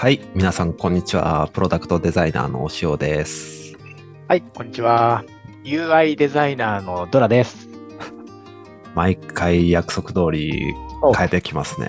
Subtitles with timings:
[0.00, 1.50] はい、皆さん、こんにちは。
[1.52, 3.76] プロダクトデザイナーのお塩です。
[4.28, 5.22] はい、こんにちは。
[5.62, 7.68] UI デザイナーのドラです。
[8.96, 11.86] 毎回約束通りお変えてきますね。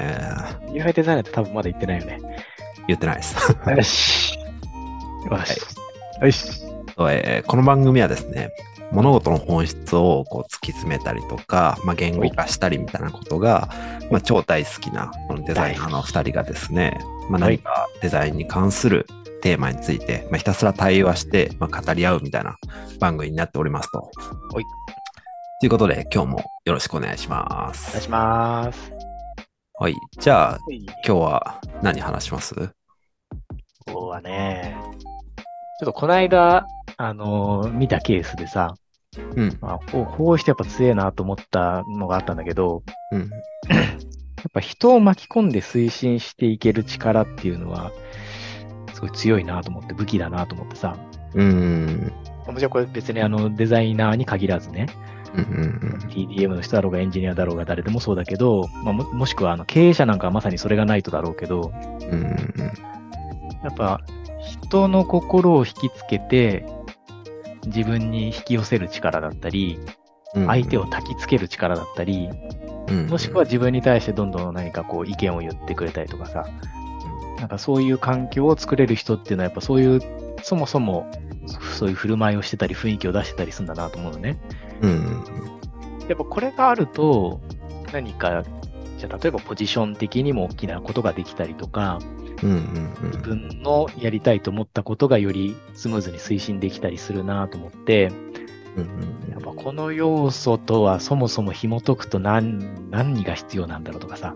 [0.74, 2.20] UI デザイナーって多分まだ言ってないよね。
[2.86, 3.38] 言ってないです。
[3.66, 4.38] よし。
[5.30, 5.62] よし。
[6.22, 6.62] よし。
[7.00, 8.50] えーこの番組はですね、
[8.92, 13.70] 物事の本質をこう突き詰めたりとか、まあ、言語化したりみたいなことが、
[14.12, 17.00] まあ、超大好きなこのデザイナーの2人がですね、
[17.30, 19.08] まあ、はい何かデザインに関する
[19.42, 22.58] テーマについて、まあ、ひたすら対話して、まあ、語り合うみたいな
[23.00, 24.00] 番組になっておりますと。
[24.00, 24.64] はい
[25.62, 28.10] ということで、今日もよろしくお願いしまお願いすし。
[28.10, 28.92] ます。
[29.76, 29.96] はい。
[30.20, 32.56] じゃあ、今今日は何話します？
[33.86, 34.76] 日はね、
[35.80, 36.66] ちょっとこの間、
[36.98, 38.74] あのー見たケースでさ、
[39.36, 39.58] うん。
[39.60, 43.30] まあ、こうしてやっぱ強えなと思ったのがあったんだけど、うん。
[43.30, 47.92] やっぱ人を巻き込んで推進していける力っていうのは、
[48.94, 50.96] すごい強いなと思って、武器だなと思ってさ、
[51.34, 52.12] うん。
[52.48, 54.88] もちろんこれ別にあのデザイナーに限らずね、
[55.36, 55.42] うん。
[55.42, 56.10] うん。
[56.10, 61.72] TDM の人だろうがエンジニアだろうが誰でもそうだけど、まあ、ももしくはあの経営者なんかはまさにそれがないとだろうけど、
[62.10, 62.36] うん。
[63.64, 64.02] やっぱ
[64.42, 66.66] 人の心を引きつけて
[67.66, 69.80] 自分に引き寄せる力だったり、
[70.34, 70.46] うん。
[70.48, 72.30] 相手を焚きつける力だったり、
[72.88, 76.46] うん、もしくは自分に対してどんどん何かこう意見を言ってくれたりとかさ、
[77.38, 80.02] なんかそういう環境を作れる人っていうのはやっぱそういう、
[80.42, 81.10] そもそも
[81.48, 84.38] そういう振る舞いをしてたり雰囲気を出してたりするんだなと思うのね。
[84.82, 85.24] うん。
[86.08, 87.42] やっぱこれがあると、
[87.92, 88.44] 何か、
[88.98, 92.00] じゃあ例えばポジション的にも大きなことができたりとか、
[92.44, 92.50] うん。
[92.52, 92.94] うん。
[93.12, 98.12] 自分のやりたいと思ったことがよりスムーズに推進できたりするなと思って、
[98.78, 99.32] うん。
[99.32, 104.36] やっぱこの要素とはそもそも紐解くと何何が必要なんだろうとかさ、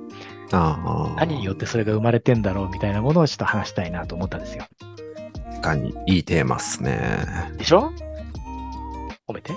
[0.52, 1.16] ああ。
[1.18, 4.66] 何によってそれが生まれてんだろうみたいなものをちょっと話したいなと思ったんですよ。
[5.52, 7.24] 確かにいいテーマっすね。
[7.58, 7.92] でしょ？
[9.28, 9.54] 褒めて。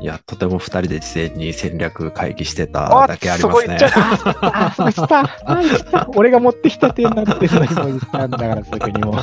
[0.00, 3.84] いや、とても二人で事前に戦略会議してただけありますねそこ行っち。
[3.84, 4.66] ゃった。
[4.66, 5.28] あ、そうした。
[6.14, 9.14] 俺が持ってきた点なんてのにも言ったんだから、そこにも。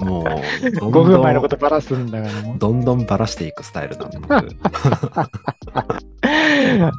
[0.00, 0.24] もう、
[0.72, 2.58] どん5ど分前のこん、とバラすんだからもう。
[2.58, 4.34] どんどんばらしていくスタイルなの僕。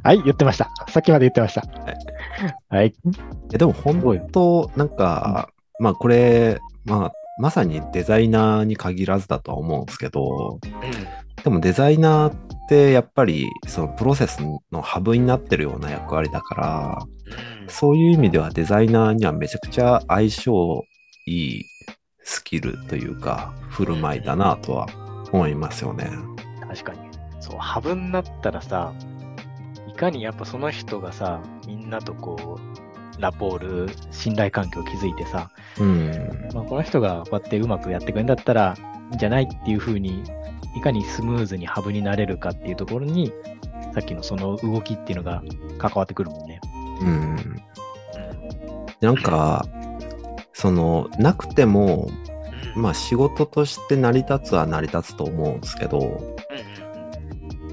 [0.03, 0.69] はい、言ってました。
[0.89, 1.63] さっきまで言ってました。
[2.69, 2.93] はい。
[3.53, 4.01] えでも本
[4.31, 10.59] 当、なんか、まあこれ、まあ、まさにデザイナーに限らずだとは思うんですけど、
[11.43, 12.35] でもデザイナーっ
[12.69, 14.39] てやっぱりそのプロセス
[14.71, 17.05] のハブになってるような役割だから、
[17.67, 20.51] そういう意味ではデザイナーにはめちゃくちゃ相性
[21.25, 21.65] いい
[22.23, 24.87] スキルというか、振る舞いだなとは
[25.31, 26.09] 思いますよね。
[26.67, 26.99] 確かに。
[27.39, 28.93] そう、ハブになったらさ、
[29.87, 36.49] いかにやっぱその人がさ、みんなとこう、ラポール、信頼関係を築いてさ、うん。
[36.53, 38.75] まあ、この人がこうやってうまくやってくれるんだったら、
[39.11, 40.23] いいんじゃないっていう風に、
[40.75, 43.31] いかにスムーズにハブになれるかっていうところに、
[43.93, 45.43] さっきのその動きっていうのが
[45.77, 46.59] 関わってくるもんね。
[47.01, 47.61] うん。
[49.01, 49.65] なんか、
[50.53, 52.09] その、なくても、
[52.75, 56.35] まあ仕事として成り立つは成り立つと思うんですけど、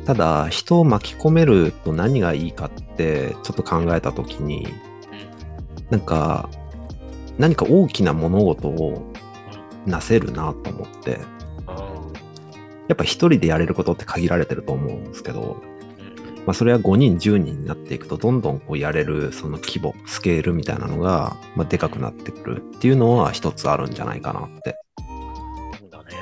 [0.05, 4.67] ただ人を巻き込めると何がいいかってちょっと考えたときに、
[5.89, 6.49] なんか
[7.39, 9.13] 何か大きな物事を
[9.87, 11.21] なせるなと思って、
[12.91, 15.63] やっぱ一人でやれることって限られてると思うんですけど、
[16.45, 24.75] まあそれは5人、10人になっていくとどんどんこうやれるその規模、スケールみたいなのが、まあ、でかくなってくるっていうのは一つあるんじゃないかなって。
[25.79, 26.17] そうだね。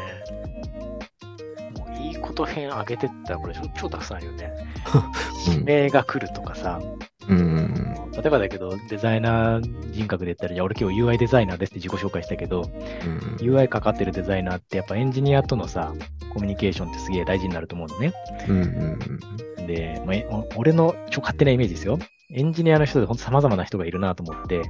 [1.79, 4.53] もういいこと編上げてったらこれ超たくさんあるよね。
[5.49, 6.83] うん指名が来るとかさ、
[7.29, 7.95] うん。
[8.13, 13.37] 例えばだけど、デザイナー人格で言ったら、いや俺今日 UI デザイナーですって自己紹介したけど、うん。
[13.37, 15.93] UI かかってるデザイナーってやっぱエンジニアとのさ、
[16.33, 18.13] コミュニケーションってすげえ大事になると思うのね。
[18.49, 18.63] うん。
[19.59, 19.67] うん。
[19.67, 21.99] で、まあ俺の超勝手なイメージですよ。
[22.31, 24.63] エンジニアの人でほんと様々な人がいるなと思って、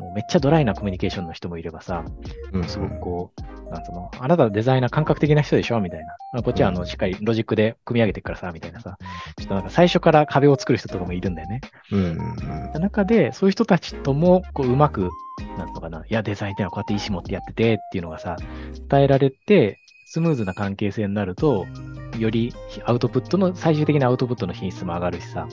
[0.00, 2.04] もうめっちゃドライなコミュニケーションの人もいればさ、
[2.52, 2.64] うん。
[2.64, 5.80] すごくこう、なんつうの、あなたはデザイナー感覚的な人でしょ？
[5.80, 6.16] みたいな。
[6.32, 8.98] あこっちはあの、しっかりロジックで組み上げていくからさ、みたいなさ。
[9.38, 11.60] ちょっとなんか最初から壁を作る人とかもいるんだよね。
[11.92, 12.34] うん。
[12.74, 12.80] うん。
[12.80, 15.10] 中で、そういう人たちとも、こう、うまく、
[15.58, 18.36] なんとかな、いや、デザインってのはこうやって意思持ってやっててっていうのがさ、
[18.88, 21.66] 伝えられて、スムーズな関係性になると、
[22.18, 22.52] より
[22.84, 25.46] アウトプットの、最終的なアウトプットの品質も上がるしさ、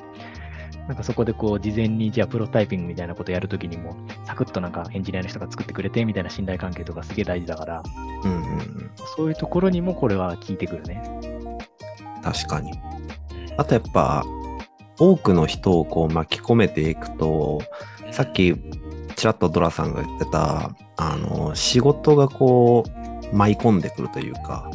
[0.87, 3.95] なんかそこでこう、事前にじゃあプロタイピングみたいなことやるときにも、
[4.25, 7.83] サクッとなんかエンジニアの人が作ってくれてみたいな信頼関係とかすげえ大事だから、
[8.23, 8.31] うん。
[8.31, 8.91] うん。
[9.15, 11.03] そういうところにもこれは効いてくるね。
[12.23, 12.71] 確かに。
[13.57, 14.23] あとやっぱ、
[14.99, 17.59] 多くの人をこう巻き込めていくと、
[18.11, 18.55] さっき
[19.15, 24.71] ちらっとドラさんが言ってた、あの、仕事がこう、舞い込んでくるというか。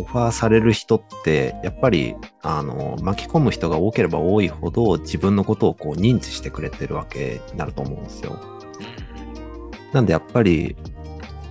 [0.00, 8.38] オファーされる人って、やっぱり、あの、巻き込む人が多ければ多いほど、自分のことをこう認知してくれてるわけになると思うんですよ。
[9.92, 10.76] なんでやっぱり、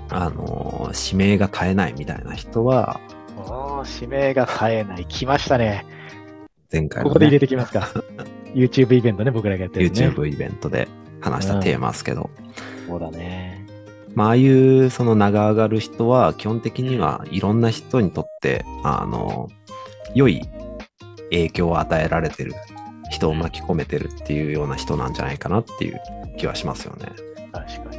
[0.10, 3.00] あの、指名が絶えないみたいな人は、
[3.38, 5.06] おー、指名が絶えない。
[5.06, 5.86] 来ましたね。
[6.72, 7.90] 前回の、ここで入れね、てきますか。
[8.54, 10.07] YouTube イベントね、僕らがやってるね。
[10.10, 10.88] YouTube イベントで
[11.22, 12.30] 話したテーマですけど、
[12.88, 13.58] そうだね。
[14.15, 19.50] まあ、ああいうその名が上がる人は、基本的にはいろんな人にとって、あの、
[20.13, 20.41] 良い
[21.31, 22.53] 影響を与えられてる、
[23.09, 26.00] 人を巻き込めてるっていうような人なんじゃないかなっていう
[26.38, 27.07] 気はしますよね。
[27.51, 27.97] 確かに。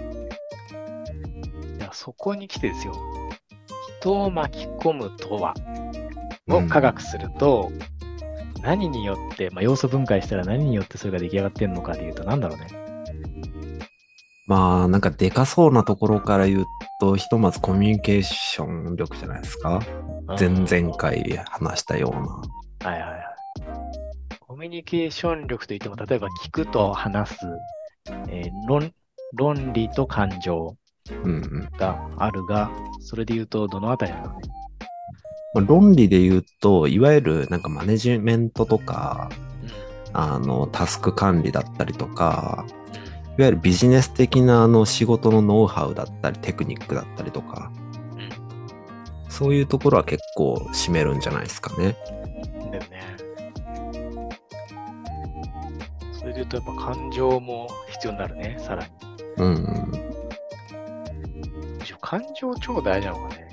[1.79, 2.95] いや、そこに来てですよ。
[4.01, 5.55] 人を巻き込むとは、
[6.49, 7.71] を科学すると、
[8.63, 12.67] 何によって、まあ、要素分解したら何によってそれが出来上がってんのかでいうと、なんだろうね。
[14.51, 16.67] まあ、なんかでかそうなところから言う
[16.99, 19.81] と、ひとまずコミュニケーション力じゃないですか。
[20.27, 22.91] 前々回話したような。
[22.91, 23.21] はいはいはい。
[24.41, 27.47] コミュニケーション力といっても、例えば聞くと話す、
[28.29, 28.93] えー論
[29.35, 30.77] 論理と感情
[31.23, 31.69] うんうん。
[31.79, 34.49] があるが、それで言うと、どのあたりなのね？
[35.55, 39.31] まあ、論理で言うと、いわゆるなんかマネジメントとか、
[40.13, 42.67] あの、タスク管理だったりとか、
[43.39, 47.71] いわゆるビジネス的なあの仕事のノウハウだったりテクニックだったりとか、
[49.29, 51.97] そういうところは結構占めるんじゃないですかね。
[52.63, 52.71] うん。
[52.71, 53.17] だよね。
[56.13, 58.91] それで言うと、やっぱ感情も必要になるね、さらに。
[59.39, 60.11] うん
[62.11, 63.49] 感情超大事なのかね。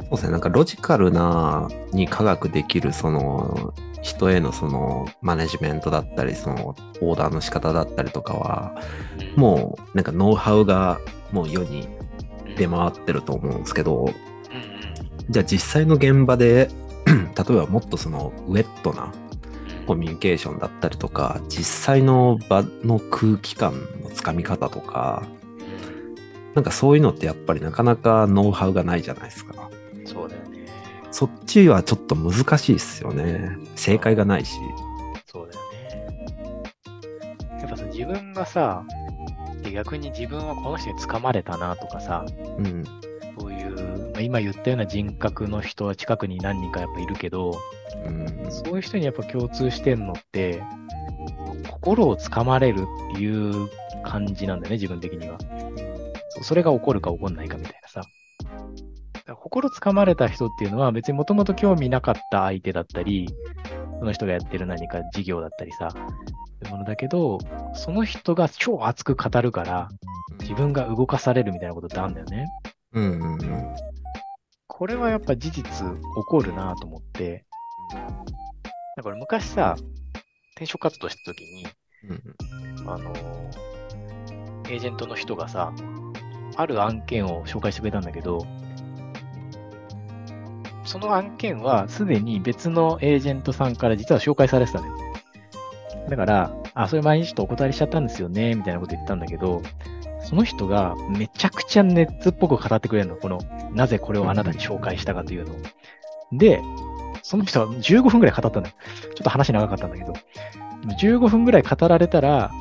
[0.00, 0.32] そうですね。
[0.32, 8.80] なんかロジカルなに科学できるその人へのそのマネジメントだったり、そのオーダーの仕方だったりとかは、
[9.36, 10.98] もうなんかノウハウが
[11.32, 11.88] もう世に
[12.56, 14.10] 出回ってると思うんですけど。
[15.28, 16.70] じゃあ実際の現場で、
[17.06, 19.12] 例えばもっとそのウェットな
[19.86, 25.24] コミュニケーションだったりとか、実際の場の空気感のつかみ方とか、
[26.54, 29.68] なんかそういうのってやっぱりなかなかノウハウがないじゃないですか。
[30.04, 30.55] そうだよね。
[31.16, 33.56] そっちはちょっと難しいですよね。
[33.74, 34.58] 正解がないし。
[35.24, 36.72] そうだよね。
[37.58, 38.84] やっぱさ、自分がさ、
[39.62, 42.26] で逆に自分はこの人に掴まれたなとかさ、
[42.58, 42.84] うん。
[43.40, 47.58] そういう、まあ、今言ったような人格の人は近くに何人かやっぱいるけど、
[48.04, 48.50] うん。
[48.50, 50.62] そういう人にやっぱ共通してんのって、
[51.70, 53.70] 心をつかまれるっていう
[54.04, 55.38] 感じなんだよね、自分的には。
[56.42, 58.02] それが起こるか起こんないかみたいなさ。
[59.46, 63.28] 心つかまれた人っていうのは別にもともと興味なかった相手だったり、
[64.00, 65.90] その人がやってる何か事業だったりさ、
[66.68, 67.38] ものだけど、
[67.72, 69.88] その人が超熱く語るから、
[70.40, 72.48] 自分が動かされるみたいなことってあるんだよね。
[72.94, 73.74] うんうんうん。
[74.66, 75.94] これはやっぱ事実起
[76.26, 77.44] こるなと思って、
[78.96, 79.76] だから昔さ、
[80.56, 81.68] 転職活動した時に、
[82.08, 83.12] うんあの
[84.68, 85.72] エージェントの人がさ、
[86.56, 88.44] ある案件を紹介してくれたんだけど、
[90.86, 94.96] その案件はすでに別のエージェントさんから実は紹介されてたのよ。
[96.08, 99.62] だから、あ、それ前にちょっとお断りしちゃったんですよね、みたいなこと言ったんだけど、
[100.20, 103.16] その人がめちゃくちゃ熱っぽく語ってくれるの。
[103.16, 103.40] この、
[103.72, 105.56] なぜこれをあなたに紹介したかというのを。
[106.32, 106.60] で、
[107.22, 108.72] その人は15分くらい語ったのよ。
[109.02, 110.12] ちょっと話長かったんだけど。
[111.00, 112.52] 15分くらい語られたら、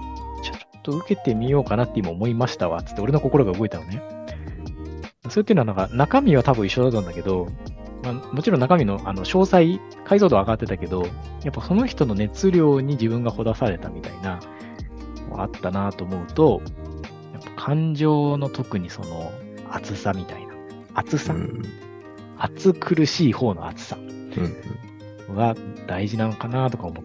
[0.42, 2.82] ちょっと受けてみようかなって今思いましたわ。
[2.82, 4.02] つって俺の心が動いたのね。
[5.30, 7.48] それっていうのはなんか中身は多分一緒だったんだけど、
[8.06, 11.08] まあ、もちろん中身のあの詳細、解像度は上がってたけど、
[11.44, 14.40] やっぱその人の熱量に自分がほだされたみたいな、
[15.34, 16.62] あったなと思うと、
[17.34, 19.32] やっぱ感情の特にその
[19.72, 20.54] 熱さみたいな。
[20.94, 21.64] 熱さ、うん。
[22.38, 25.36] 熱苦しい方の熱さうん。
[25.36, 25.56] が
[25.88, 27.04] 大事なのかなとか思っ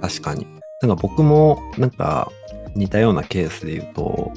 [0.00, 0.08] た。
[0.08, 0.46] 確かに。
[0.82, 2.30] なんか僕もなんか
[2.74, 4.32] 似たようなケースで言うと、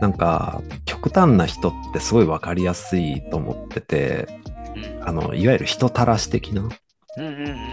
[0.00, 0.60] なんか
[1.04, 4.26] 極端な人ってすごいわかりやすいと思ってて、
[5.02, 6.66] あの、いわゆる人たらし的な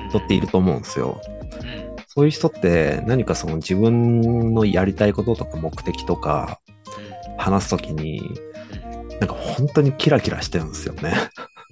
[0.10, 1.22] 人っていると思うんですよ。
[1.62, 1.96] うん。
[2.08, 6.60] そういう人って何かその自分のやりたいこととか目的とか
[7.38, 8.22] 話すときに、
[9.22, 11.14] なんか本当にキラキラしてるんですよね。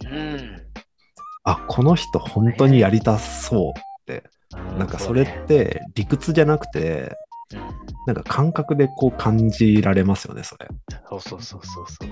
[0.09, 0.61] うん。
[1.43, 3.73] あ、この人本当にやりたそ
[4.07, 4.13] う。
[4.57, 4.79] うん。
[4.79, 7.17] なんかそれって理屈じゃなくて、
[8.05, 10.67] なんか感覚でこう感じられますよね、それ。
[10.69, 10.77] うん
[11.09, 12.09] そうそうそうそうそう。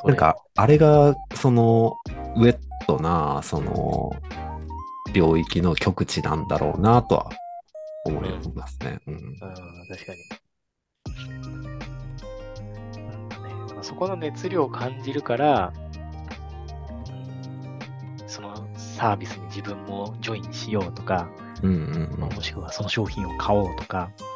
[0.00, 1.96] それなんか、あれが、その、
[2.36, 4.12] ウェットな、その、
[5.12, 7.30] 領域の極致なんだろうなとは
[8.04, 8.98] 思いますね。
[9.06, 9.14] うん。
[9.14, 9.38] うん、
[9.88, 10.18] 確かに。
[13.82, 15.84] そこの熱量を感じるから、うん
[18.26, 21.28] そのサービスに自分もジョインしようとか、
[21.62, 24.33] うんうんまあもしくはその商品を買おうとか、まあ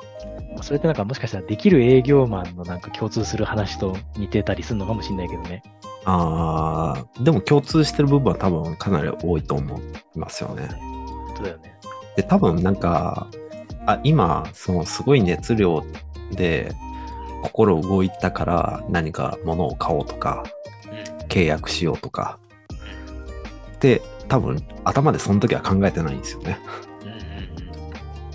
[0.62, 5.62] それってなんかもしかしたらできる営業マンのなんか共通する話と似てたりするのかもしれないけどね。
[6.04, 10.68] ああ、でも共通してる部分は多分かなり多いと思いますよね。
[10.68, 11.78] 本当だよね。
[12.16, 13.28] で、多分なんか、
[13.86, 15.84] あ今、そのすごい熱量
[16.32, 16.72] で
[17.42, 20.44] 心動いたから何か物を買おうとか、
[21.28, 22.38] 契約しようとか、
[23.80, 26.58] で、多分頭でその時は考えてないんですよね。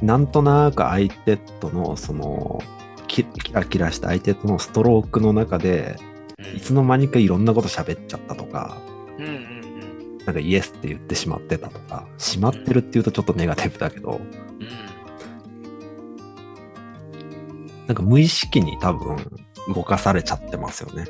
[0.03, 2.61] なんとなく相手とのその
[3.07, 5.97] キキラキラした相手とのストロークの中で
[6.37, 6.57] うん。
[6.57, 8.77] いつの間にかいろんなこと喋っちゃったとか、
[9.17, 10.17] うんうんうん。
[10.25, 14.19] なんかイエスって言ってしまってたとか、しまってるっていうとちょっとネガティブだけど、
[14.59, 14.83] うん
[17.87, 19.17] なんか無意識に多分
[19.73, 21.05] 動かされちゃってますよね。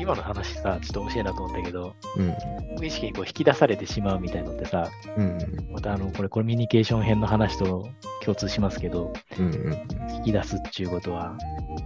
[0.00, 2.34] 今の話さ、ちょっと面白いなと思ったけど、うん。
[2.78, 5.38] 無意識にこう引き出されてしまうみたいのってさ、うん。
[5.70, 7.88] またあの、これコミュニケーション編の話と
[8.24, 9.46] 共通しますけど、うん。
[9.46, 10.14] うん。
[10.16, 11.36] 引き出すっていうことは、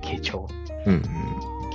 [0.01, 0.47] 傾聴。
[0.87, 1.03] うん。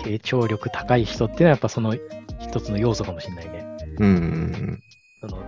[0.03, 1.93] 傾聴力高い人っていうのはやっぱその
[2.39, 3.77] 一つの要素かもしれないね。
[4.00, 4.08] うん。
[4.08, 4.79] うん。
[5.19, 5.43] その、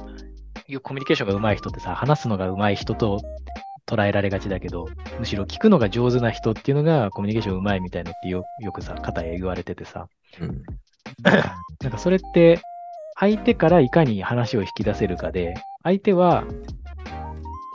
[0.68, 3.22] いうコミュニケーションが上手い人ってさ、話すのが上手い人と
[3.88, 4.88] 捉えられがちだけど、
[5.20, 10.08] むしろ聞くのが上手な人っていうのがコミュニケーション上手いみたいなってよよくさ、肩へ言われててさ、
[10.40, 10.64] うん。
[11.82, 12.60] なんかそれって、
[13.20, 16.46] 相手からいかに話を引き出せるかで、相手は、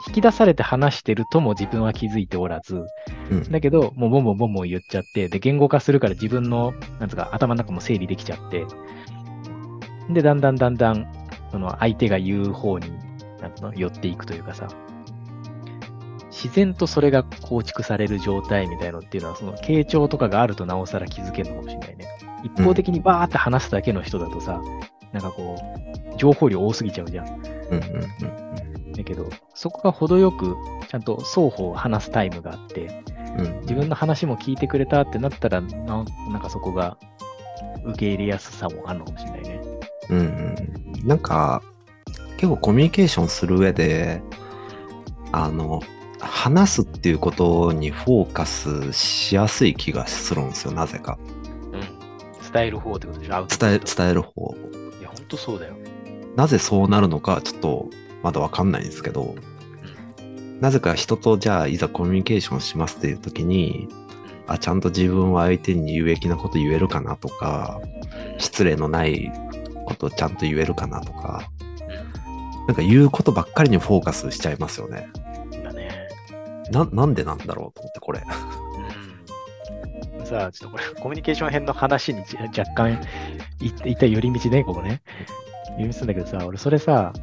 [0.07, 2.85] 引き出されて話してるとも自分は気づいておらず、
[3.29, 3.51] うん。
[3.51, 8.65] だけど、もうボンボンボンボン言っちゃって、で、言語化するから自分の、なんつうか、頭の中も整理できちゃって、
[10.09, 11.07] で、だんだんだんだん、
[11.51, 12.91] その相手が言う方に、
[13.41, 14.67] なんの、寄っていくというかさ、
[16.29, 22.05] 自然とそれが構築される状態みたいのっていうのは、その傾聴とかがあるとなおさら気づけるのかもしれないね。
[22.47, 24.61] 一方的にバーって話すだけの人だとさ、
[25.11, 25.55] なんかこ
[26.13, 27.27] う、情報量多すぎちゃうじゃん。
[27.27, 27.43] うん。
[27.73, 28.93] うん。
[28.93, 30.55] だけど、そこが程よく、
[30.89, 33.03] ちゃんと双方話すタイムがあって、
[33.37, 33.61] うん。
[33.61, 36.97] 自分の話も聞いてくれたってなったら、ななんかそこが
[37.85, 39.61] 受け入れやすさもあるのかもしれないね。
[40.09, 40.21] うんう
[41.03, 41.07] ん。
[41.07, 41.61] なんか、
[42.37, 44.21] 結構コミュニケーションする上で、
[45.31, 45.81] あの、
[46.19, 51.17] 話すっていうことにフォーカスしやすい気がするんですよ、なぜか。
[52.57, 52.61] うん。
[52.61, 53.35] 伝える方ってことでしょ？
[53.35, 54.55] アウトプ伝え、ット伝える方。
[54.99, 55.75] いや、ほんとそうだよ。
[56.35, 57.89] なぜそうなるのか、ちょっと
[58.23, 59.35] まだわかんないんですけど、
[60.59, 63.87] なぜか人とじゃあいざコミュニケーションしますっていう時に、
[64.47, 67.81] あ、ちゃんと自分は相手に有益なこと言えるかなとか、
[68.37, 69.31] 失礼のない
[69.85, 71.51] ことちゃんと言えるかなとか、
[72.67, 75.09] なんか言うことばっかりにフォーカスしちゃいますよね。
[75.53, 75.63] うん。
[75.63, 75.89] だね。
[76.71, 78.21] な、なんでなんだろうと思って、これ。
[80.27, 82.19] さあ、ちょっとこれ、コミュニケーション編の話に
[82.57, 83.01] 若干
[83.61, 85.01] いいった寄り道ね、ここね。
[85.77, 87.13] 寄り道するんだけどさ、俺それさ、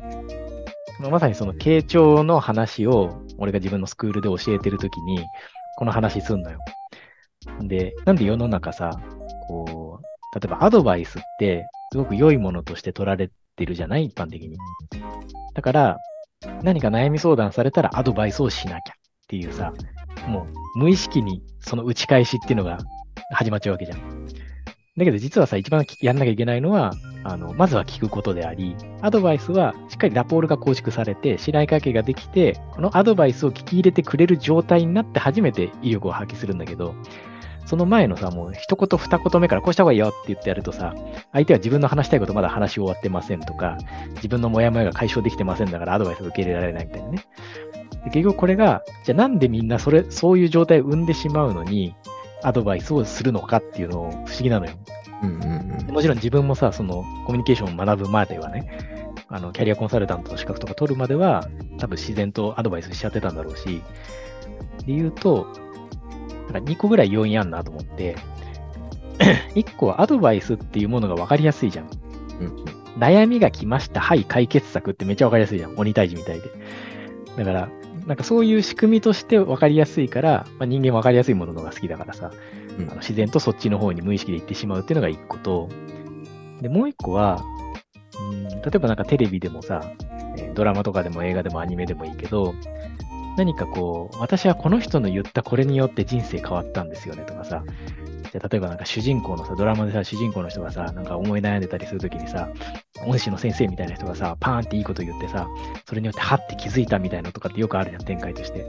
[0.98, 5.22] まあまさにその傾聴の話を俺が自分のスクールで教えてるときに、
[5.76, 6.58] この話すんのよ。
[7.60, 8.90] で、なんで世の中さ、
[9.48, 14.06] こう、例えばアドバイスってすごく良いものとして取られてるじゃない？
[14.06, 14.56] 一般的に。
[15.52, 15.98] だから、
[16.62, 18.96] 何か悩み相談されたらアドバイスをしなきゃっ
[19.28, 19.74] ていうさ、
[20.28, 22.78] もう無意識にその打ち返しっていうのが
[23.32, 24.26] 始まっちゃうわけじゃん。
[24.96, 26.92] だけど実はさ、一番やんなきゃいけないのは、
[27.24, 36.94] あの、まずは聞くことであり、アドバイスはしっかりラポールが構築されて、信頼関係ができて、このアドバイスを聞き入れてくれる状態になって初めて威力を発揮するんだけど、
[37.66, 40.94] その前のさ、もう一言二言目からこうした方がいいよって言ってやるとさ、
[41.32, 43.78] 相手は自分の話したいことまだ話し終わってませんとか、
[44.16, 47.24] 自分のモヤモヤが解消できてませんだからアドバイスを受け入れられないみたいなね。
[48.04, 51.94] で結局これが、じゃあなんでみんなそれ、そういう状態を生んでしまうのに、
[52.42, 54.72] アドバイスをするのかっていうのを不思議なのよ。
[55.22, 63.82] うんうんでもちろん自分もさ、そのコミュニケーションを学ぶまではね、あの、キャリアコンサルタントの資格とか取るまでは、多分自然とアドバイスしちゃってたんだろうし、
[64.86, 65.48] で言うと、
[66.52, 68.16] なんか2個ぐらい要因あるなと思って、
[69.54, 71.88] 1個はアドバイスっていうものが分かりやすいじゃん。
[72.40, 74.00] うんうん悩みが来ました。
[74.00, 75.74] はい、解決策ってめっちゃ分かりやすいじゃん。
[75.76, 76.48] 鬼退治みたいで。
[77.36, 77.68] だから、
[78.06, 82.30] なんかそういう仕組みとして分かりやすいから、まあ、人間分かりやすいもののが好きだからさ、
[82.78, 82.90] うん。
[82.90, 85.68] あの自然とそっちの方に無意識で行ってしまうっていうのが一個と、
[86.60, 87.42] で、もう一個は、
[88.30, 89.92] うん例えばなんかテレビでもさ、
[90.38, 92.54] えードラマとかでも映画でもアニメでもいいけど、
[93.36, 97.64] 何かこう、私はこの人の言ったこれによって人生変わったんですよねとかさ、
[98.34, 102.48] じゃあ例えばなんか主人公のさ、ドラマでさ、主人公の人がさ、なんか思い悩んでたりするときにさ、
[103.06, 105.46] 恩師の先生みたいな人がさ、パーンっていいこと言ってさ、
[105.86, 108.66] それによってはって気づいたみたいなのとかってよくあるじゃん、展開として。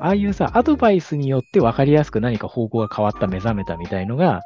[0.00, 4.42] ああいうさ、アドバイスによって分かりやすく何か方向が変わった、目覚めたみたいのが、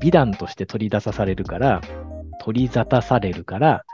[0.00, 1.82] 美談として取り出さされるから、
[2.40, 3.84] 取り沙汰されるから、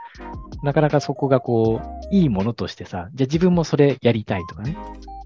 [0.63, 4.77] なかなかそこがこう、いいものとしてさ、じゃあ自分もそれやりたいとかね。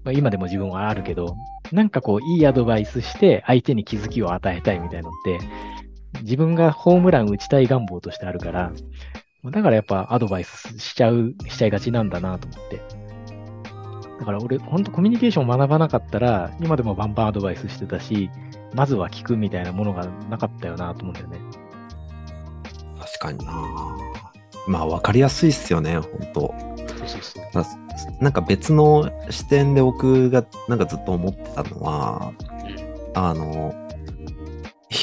[0.02, 1.36] まあ、今でも自分はあるけど、
[1.72, 5.38] なんかこう、いいアドバイスして相手に気づきを与えたいみたいなのって、
[6.22, 8.72] 自分がホームラン打ちたい願望としてあるから、
[9.44, 12.80] だからやっぱアドバイスしちゃう、しちゃいがちなんだなと思って。
[14.20, 18.30] だから俺、ほんとコミュニケーションを学ばなかったら、今でもバンバンアドバイスしてたし、
[18.74, 21.38] まずは聞くみたいなものがなかったよなと思うんだよね。
[23.00, 23.52] 確かにな
[24.66, 26.73] まあ分かりやすいっすよね、本当
[27.06, 28.22] そうそうそう。
[28.22, 32.32] なんか別の視点で僕がなんかずっと思ってたのは、
[33.14, 33.74] あの、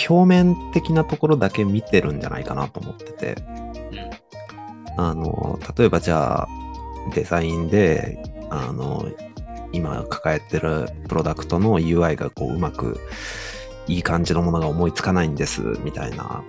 [0.09, 3.35] 表面的なところだけ見てるんじゃないかなと思ってて、
[4.97, 6.47] あの、例えばじゃあ、
[7.13, 9.05] デザインで、あの、
[9.73, 12.99] 今抱えてるプロダクトの UI がこううまく
[13.87, 16.43] いい感じのものが思いつかないんです、みたいな、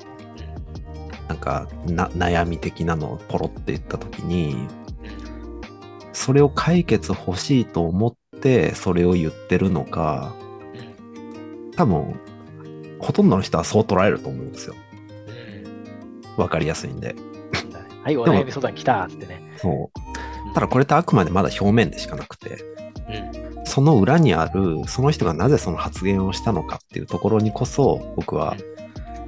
[1.28, 4.56] なんかな悩み的なのをポロって言ったときに、
[6.12, 10.34] それを解決欲しいと思ってそれを言ってるのか、
[11.76, 12.20] 多分、
[12.98, 14.74] ほとんどの人はそう捉えると思うんですよ。
[16.36, 17.14] わかりやすいんで。
[18.02, 19.40] はい、お悩み相談来たってね。
[19.58, 20.54] そう。
[20.54, 22.58] ただこれってあくまでまだ表面でしかなくて、
[23.64, 28.56] その裏にある、その人がなぜその発言をしたのかっていうところにこそ、僕は、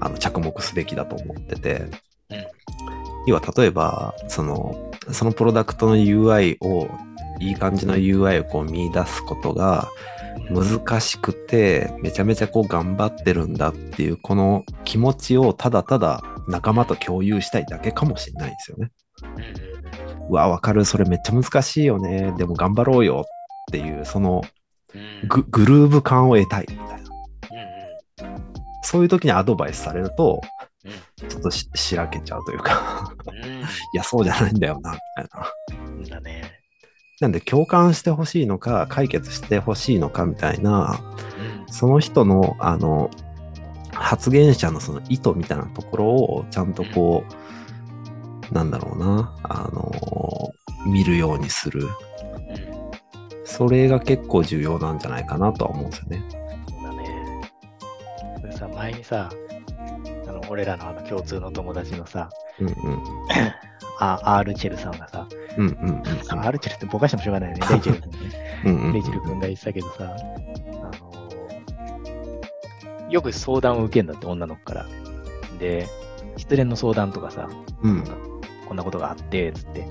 [0.01, 1.87] あの、着目すべきだと思ってて、
[3.27, 6.89] 要は例えば、その、そのプロダクトの UI を、
[7.41, 9.89] いい感じの UI をこう見出すことが
[10.51, 18.91] 難しくて、めちゃめちゃこう頑張ってるんだっていう、この気持ちをただただ仲間と共有したいだけかもしれないですよね。
[20.31, 20.85] うわ、わかる。
[20.85, 22.33] それめっちゃ難しいよね。
[22.39, 24.43] でも頑張ろうよっていう、その
[25.29, 27.05] ググルーヴ感を得たいみたいな。
[28.83, 30.41] そういう時にアドバイスされると、
[31.17, 33.15] ちょっとししらけちゃうというか
[33.93, 35.29] いや、そうじゃないんだよな、みたい
[36.09, 36.15] な。
[36.17, 36.61] だね。
[37.21, 41.01] なんで共感してほしいのか、解決してほしいのかみたいな、
[41.71, 43.11] その人の、あの、
[43.93, 47.25] 発言者のその意図みたいなところをちゃんとこ
[48.51, 49.93] う、なんだろうな、あの、
[50.87, 51.89] 見るようにする。
[53.45, 56.23] それが結構重要なんじゃないかなとは思うんですよね。
[56.69, 57.51] そうだね。
[58.41, 59.44] それさ、前にさ、あ
[60.35, 62.29] の、俺らのあの共通の友達のさ、
[62.61, 62.75] うんうん。
[64.01, 66.03] あ、R チェルさんがさ、うんうんうん。
[66.41, 68.19] R チェルってぼかしてもしょうがないよね、 レイチェル君ね。
[68.65, 70.17] うんうんレイチェル君が言ってたけどさ、あ
[73.07, 74.87] のよく相談を受けるんだって、女の子から。
[75.59, 75.87] で、
[76.37, 77.49] 失恋の相談とかさ、
[77.83, 78.05] うん
[78.67, 79.87] こんなことがあって、つって。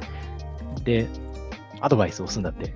[0.84, 1.08] で、
[1.79, 2.73] アドバイスをするんだって。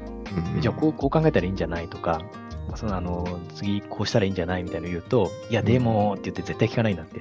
[0.55, 7.19] うんじゃあこう、こう考えたらいいんじゃないとか、まあそのあの、次こうしたらいいんじゃないみたいなの言うと、いや、でもって言って絶対聞かないんだって。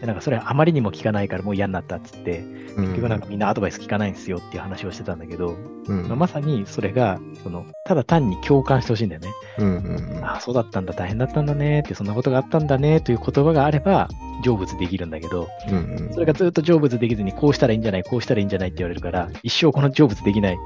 [0.00, 2.44] で、なんかそれあまりにも聞かないからもう嫌になったっつって、
[2.76, 5.56] 結局なんかみんなアドバイス聞かないんですよっていう話をしてたんだけど、
[5.88, 6.06] うん。
[6.06, 9.28] まあ、まさにそれが、その、ただ単に共感してほしいんだよね。
[9.58, 10.24] うんうんうん。
[10.24, 14.08] ああ、そうだったんだ、大変だったんだねって、そんなことがあったんだねという言葉があれば、
[14.44, 16.12] 成仏できるんだけど、うんうん。
[16.12, 20.58] それがずっと成仏できずに、こうしたらいいんじゃない、こうしたらいいんじゃないって言われるから、一生この成仏できない、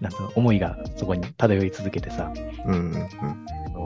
[0.00, 2.32] なんつうの、思いがそこに漂い続けてさ、
[2.66, 3.08] うんうん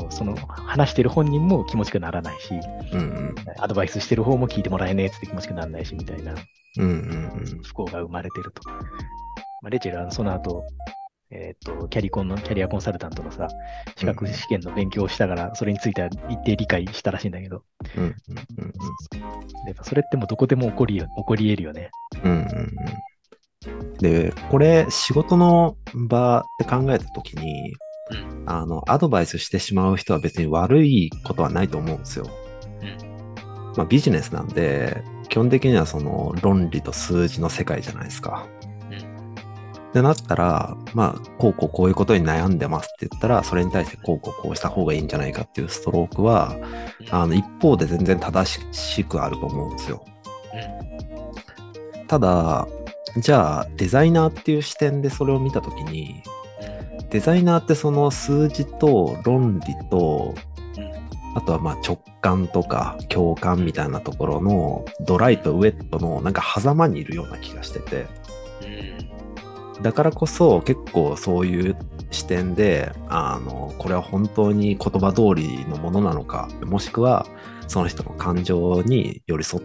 [0.09, 2.55] その話してる本人も気持ちよくならないし、
[2.92, 3.35] うんうん。
[3.59, 6.35] アドバイスしてる方も聞いてもらえねえって気持ちよくならないし、みたいな
[6.79, 8.62] うんうん不幸が生まれてると。
[9.62, 10.64] まあ、レチェルはその後、
[11.33, 13.49] えっ、と、キャリコンの、キャリアコンサルタントのさ、
[13.96, 17.62] 資格試験の勉強をしたから、それについては一定理解したらしいんだけど、
[17.96, 18.14] うんうん
[19.66, 21.90] やっぱそれってもうどこでも起こりよ起こり得るよね。
[22.25, 22.70] うんうんうん
[24.01, 27.75] で、これ、仕事の場って考えたときに、
[28.46, 32.27] あの、アドバイスしてしまう人は別に悪いことはないと思うんですよ。
[33.77, 38.46] まあ、ビジネスなんで、基本的にはその論理と数字の世界じゃないですか。
[39.90, 46.57] ってなったら、まあ、こうこうこういうことに悩んでますって言ったら、それに対してこうこうこうした方がいいんじゃないかっていうストロークは、
[47.11, 50.05] あの、一方で全然正しくあると思うんですよ。
[52.07, 52.66] ただ、
[53.16, 56.23] じゃあ、デザイナーっていう視点でそれを見たときに、
[57.11, 60.35] デザイナーってその数字と論理と、
[61.35, 68.07] あとはまあ直感とか共感みたいなところのドライとウェットのなんか狭間にいるような気がしてて、
[69.83, 71.77] だからこそ結構そういう
[72.11, 77.27] 視点で、あの、これは本当に言葉通りのものなのか、もしくは
[77.66, 79.64] その人の感情に寄り添っ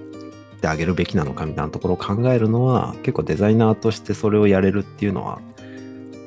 [0.66, 5.40] てしてあげるべきなのかみたいなところを考えるのは結構デザイナーとしてそれをやれるっていうのは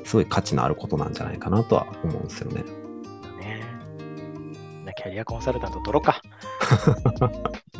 [0.05, 2.63] すごい価値のあることなんじゃないかなとは思うんですよね。
[3.39, 3.61] ね
[4.95, 6.21] キャリアコンサルタント取ろうか。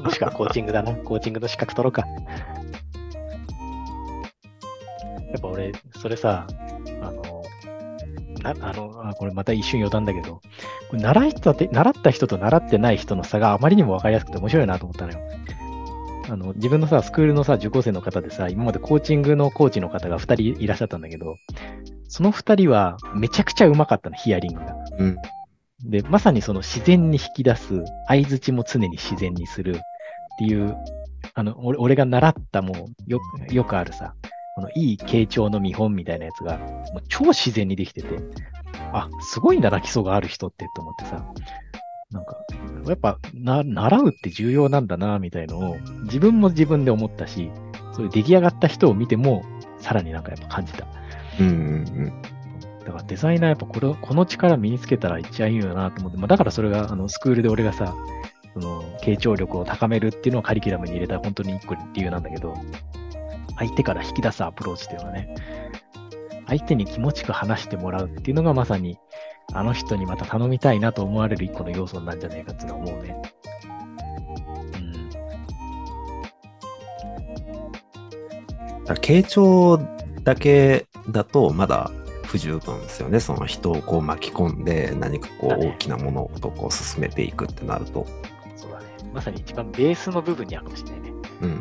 [0.03, 0.93] もしくはコーチングだな。
[0.93, 2.03] コーチングの資格取ろうか。
[5.31, 6.45] やっぱ俺、それさ、
[7.01, 7.43] あの、
[8.43, 10.41] なあのあこれまた一瞬余談だけど、
[10.93, 15.19] 習い習った人と習ってない人の差があまりにも分かりやすくて面白いなと思ったのよ。
[16.29, 21.35] あの自分のさ、スクールのさ、受講生の方でさ、今までコーチングのコーチの方が2人いらっしゃったんだけど、
[22.07, 24.75] その2人はめちゃくちゃうまかったの、ヒアリングが。
[24.99, 25.17] うん。
[25.89, 29.79] で、まさにその自然に引き出す、相づちも常に自然にするっ
[30.37, 30.77] ていう、
[31.33, 33.19] あの、俺俺が習ったもうよ
[33.51, 34.13] よくあるさ、
[34.55, 38.07] このいい傾聴の見本みたいなやつが、もう超自然にできてて、
[38.93, 41.25] あ、すごいんだな、基礎がある人ってと思ってさ、
[42.11, 42.37] なんか、
[42.87, 47.51] やっぱな、習うって重要なんだな、みたいのを、自分も自分で思ったし、
[47.93, 49.43] そういう出来上がった人を見ても、
[49.79, 50.87] さらになんかやっぱ感じた。
[51.39, 52.21] うんうん
[52.79, 57.95] だからデザイナーやっぱこれこの力身につけたら一番いいよなと思って、まあ、だからそれがあのスクールで俺がさ、
[58.53, 62.55] その傾聴力を高めるっていうのをカリキュラムに入れた本当に一個理由なんだけど、
[63.57, 65.35] 相手から引き出すアプローチっていうのはね、
[66.47, 68.97] 相手に気持ちよく話してもらうっていうのがまさに、
[69.53, 73.21] あの人にまた頼みたいなと思われる一個の要素なんじゃないかっていうのは思うね。
[78.79, 78.85] うん。
[78.85, 79.79] だ傾聴
[80.23, 81.91] だけだとまだ
[82.25, 83.19] 不十分ですよね。
[83.19, 88.05] その人をこう巻き込んで何かこう大きなものをこう進めていくってなると。
[88.55, 88.85] そうだね。
[89.13, 91.12] まさに一番ベースの部分にあるかもしれないね。
[91.41, 91.59] うん。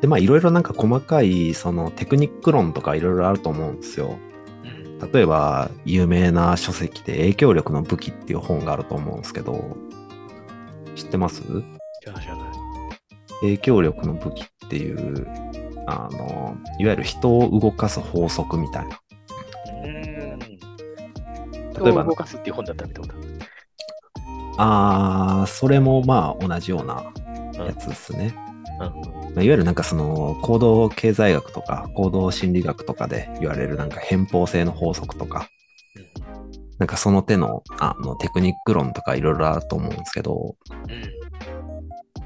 [0.00, 4.16] で、まあいろいろなんか細かいそのテクニック論とかいろいろあると思うんですよ。
[5.00, 5.12] うん。
[5.12, 9.76] 例えば有名な書籍で影響力の武器っていう本があると思うんですけど、
[10.96, 11.42] 知ってます？
[11.42, 12.48] じゃあ知らない。
[13.40, 15.28] 影響力の武器っていう、
[15.86, 19.00] あの、いわゆる人を動かす法則みたいな。
[19.84, 20.38] うん。
[20.38, 23.14] 例えば動かすっていう本だったみたいな。
[24.56, 27.12] あー、それもまあ同じような
[27.64, 28.34] やつですね。
[28.36, 28.47] うん。
[28.78, 35.48] まあいわゆるなんかその行動経済学とか行動心理学とかで言われるなんか偏方性の法則とか、
[36.78, 40.56] なんかその手のあのテクニック論とかいろいろあると思うんですけど、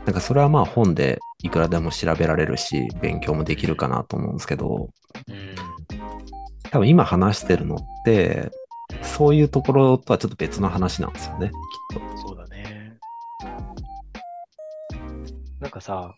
[0.04, 4.90] なんかそれはまあ本でいくらでも調べられるし、勉強もできるかなと思うんですけど、
[5.28, 5.54] うん。
[6.70, 8.50] 多分今話してるのって、
[9.02, 11.50] そういうところとはちょっと別の話なんですよね、
[11.92, 12.28] きっと。
[12.28, 12.98] そうだね。
[15.60, 16.14] なんかさ、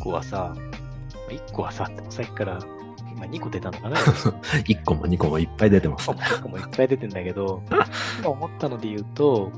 [0.00, 0.54] 個はさ、
[1.30, 2.58] 一個はさ、ってさっきから、
[3.12, 3.96] 今2個出たのかな？
[4.66, 6.16] 1個も2個もいっぱい出てますね。
[6.18, 7.62] 1個もいっぱい出てんだけど、
[8.20, 9.50] 今思ったので言うと、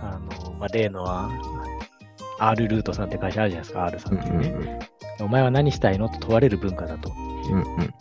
[0.00, 1.30] あの、まあ、例のは、
[2.40, 4.78] R ルートさんって会社あるじゃないですか、R さうんんっていうね。
[5.20, 6.08] お前は何したいの？
[6.08, 7.12] と問われる文化だと。
[7.50, 7.80] うんうん。
[7.80, 7.94] うん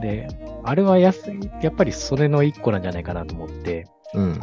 [0.00, 0.26] で、
[0.64, 1.30] あれはやす
[1.62, 4.40] やっぱりそれの一個なんじゃないかなと思って、うんうん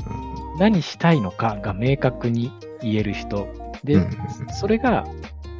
[0.59, 3.47] 何したいのかが明確に言える人。
[3.83, 5.05] で、うんうんそれが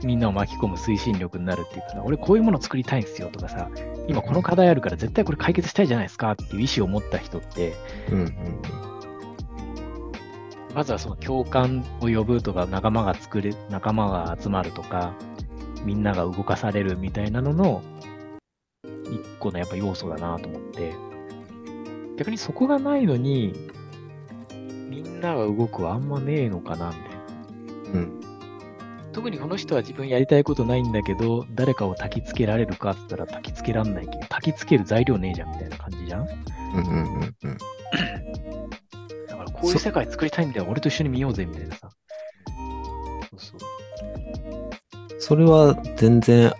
[0.04, 3.70] みんなを巻き込む推進力になるっていうかな、俺こういうものを作りたいんですよとかさ、
[4.08, 7.76] 今この課題あるから絶対これ解決したいじゃないですかっていう意思を持った人って、
[8.10, 8.34] うんうん。
[10.74, 15.14] まずはその共感を呼ぶとか、仲間が作れ、仲間が集まるとか、
[15.84, 17.82] みんなが動かされるみたいなのの、
[18.84, 20.94] 一個のやっぱ要素だなと思って、
[22.18, 23.54] 逆にそこがないのに、
[24.90, 27.02] みんなが動くはあんまねえのかな、みたい
[27.94, 28.00] な。
[28.00, 28.31] うん
[29.14, 36.28] 特にこの人は自分やりたいことないんだけど、誰かを焚きつけられるかって言ったら焚きつけらんないけど、焚きつける材料ねえじゃんみたいな感じじゃん？
[36.76, 37.58] うんうんうんうん
[39.28, 41.90] だからこういう世界作りたいんだよ、俺と一緒に見ようぜみたいなさ。
[43.32, 43.60] そうそう。
[45.20, 46.52] それは全然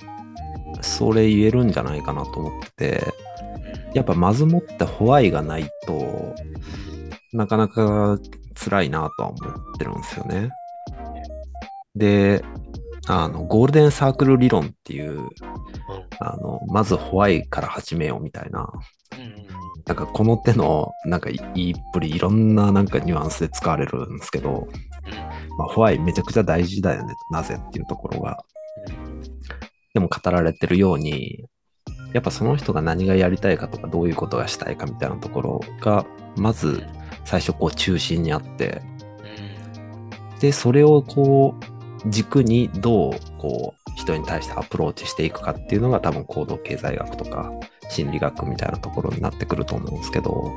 [0.82, 3.14] それ言えるんじゃないかなと思ってて、
[3.94, 6.36] やっぱまずもってホワイがないと
[7.34, 8.20] なかなか
[8.56, 10.50] 辛いなとは思ってるんですよね。
[11.96, 12.44] で、
[13.08, 15.28] あの、ゴールデンサークル理論っていう、
[16.20, 18.72] あの、まずホワイから始めようみたいな。
[19.86, 24.68] なんかこの手のなんかいいっぷりいろんななんかニュアンスで使われるんですけど、
[25.58, 28.38] まあ、ホワイめちゃくちゃ大事だよね、なぜっていうところが。
[29.94, 31.46] でも語られてるように、
[32.14, 36.06] やっぱその人が何がやりたいかとかどういうことがしたいかみたいなところが、
[36.38, 36.86] まず
[37.26, 38.82] 最初こう中心にあって、
[40.40, 47.52] で、それをこう軸にどうこう人に対してアプローチしていくかっていうのが多分行動経済学とか
[47.90, 50.52] 心理学みたいなところになってくると思うんですけど、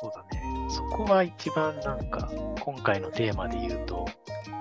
[0.00, 0.42] そうだね。
[0.68, 2.30] そこは一番なんか、
[2.60, 4.06] 今回のテーマで言うと、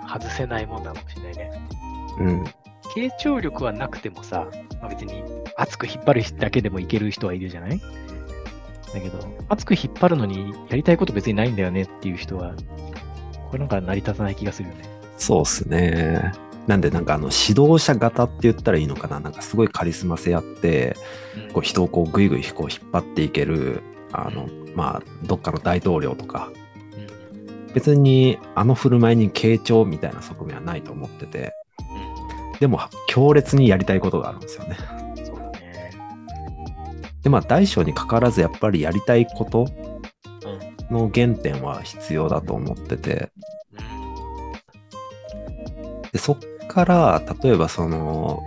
[0.08, 1.52] 外せないもんなのかもしれないね。
[2.20, 2.44] うん。
[2.96, 4.48] 傾聴力はなくてもさ、
[4.82, 5.22] まあ、別に
[5.58, 7.82] 熱く引っ張るだけでもいける人はいるじゃない？
[8.96, 12.56] だけど、熱く引っ張るのにやりたいこと別にないんだよねっていう人は、
[13.52, 14.84] これなんか成り立たない気がするよね。
[15.18, 16.34] そうっすね。
[16.68, 19.20] なんでなんかあの指導者型って言ったらいいのかな。
[19.20, 20.96] なんかすごいカリスマ性あって、
[21.54, 26.50] こう人をこうぐいぐいこう引っ張っていける、あの、まあ、どっかの大統領とか、
[27.38, 27.74] うん。
[27.74, 31.54] 別にあの振る舞いに傾聴みたいな側面はないと思ってて、
[32.60, 34.78] でも強烈にやりたいことがあるんですよね。
[37.26, 39.68] で、まあ大小に関わらずやっぱりやりたいこと
[40.90, 40.96] うん。
[40.96, 43.32] の原点は必要だと思ってて、
[46.12, 48.44] でそっから例えばその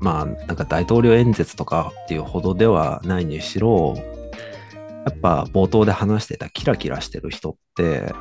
[0.00, 8.14] まあなんか大統領演説とかっていうほどではないにしろやっぱ冒頭で話してたキラキラしてる人ってうん。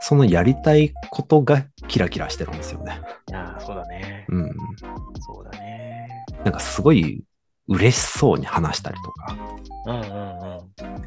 [0.00, 3.00] そのやりたいことがキラキラしてるんですよね。
[3.28, 3.36] うん。
[3.36, 4.26] ああ、そうだね。
[4.28, 4.50] うん。
[5.20, 6.08] そうだね。
[6.44, 7.22] なんかすごい
[7.68, 9.36] 嬉しそうに話したりとか。
[9.86, 11.04] うんうんうん。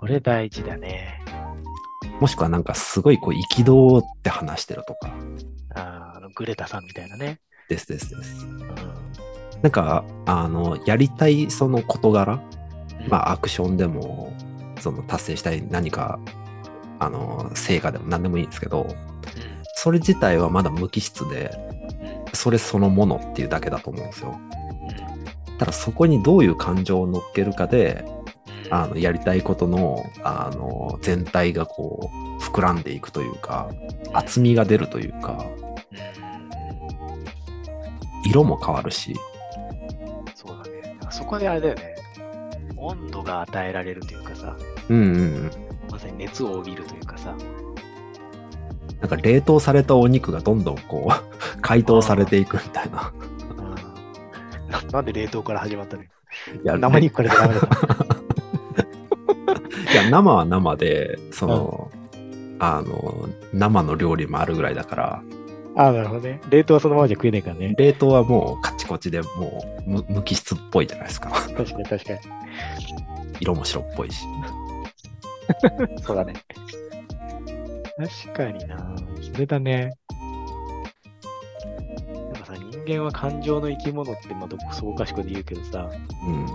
[0.00, 1.20] それ大事だね。
[2.20, 5.10] もしくはなんかすごいこう憤って話してるとか。
[5.74, 7.40] あーあのグレタさんみたいなね。
[7.68, 8.46] ですですです。
[8.46, 8.58] うん。
[9.62, 12.40] なんか、あの、やりたいその事柄、
[13.08, 14.32] まあ、あアクションでも、
[14.80, 16.20] その達成したい何か、
[17.00, 18.86] あの、成果でも何でもいいんですけど、
[19.74, 21.50] それ自体はまだ無機質で、
[22.32, 24.38] それそのものっていうだけだと思うんですよ。
[25.58, 28.04] ただそこにどういう感情を乗っけるかで、
[28.70, 33.70] あの、やりたいことの、あの、全体がこう、膨らんでいくというか、
[34.12, 35.44] 厚みが出るというか、
[38.24, 39.14] 色も変わるし、
[40.34, 40.96] そうだね。
[41.10, 41.96] そこであれだよね。
[42.76, 44.56] 温度が与えられるというかさ、
[44.88, 45.50] うんうんうん。
[45.90, 47.34] まさに熱を帯びるというかさ、
[49.00, 53.12] なんか冷凍されたお肉がどんどんこう、解凍されていくみたいな。
[54.70, 56.02] な なんで冷凍から始まったの？
[56.02, 56.08] よ。
[56.62, 57.60] いや、生肉からじゃダメだ。
[59.92, 61.90] いや、生は生で、その、
[62.58, 65.22] あの、生の料理もあるぐらいだから、
[65.76, 66.40] ああ、なるほどね。
[66.50, 67.74] 冷凍はそのままじゃ食えねえからね。
[67.78, 71.30] 冷凍はもうカチコチでもう無無機質っぽいじゃないですか。
[71.30, 72.18] 確かに確かに。
[73.38, 74.24] 色も白っぽいし。
[76.04, 76.34] そうだね。
[77.98, 78.96] 確かにな。
[79.20, 79.90] それだね。
[82.06, 85.90] なんかさ、人間は感情の生き物って、まあ、どこそうかしこで言うけどさ、
[86.26, 86.46] うん。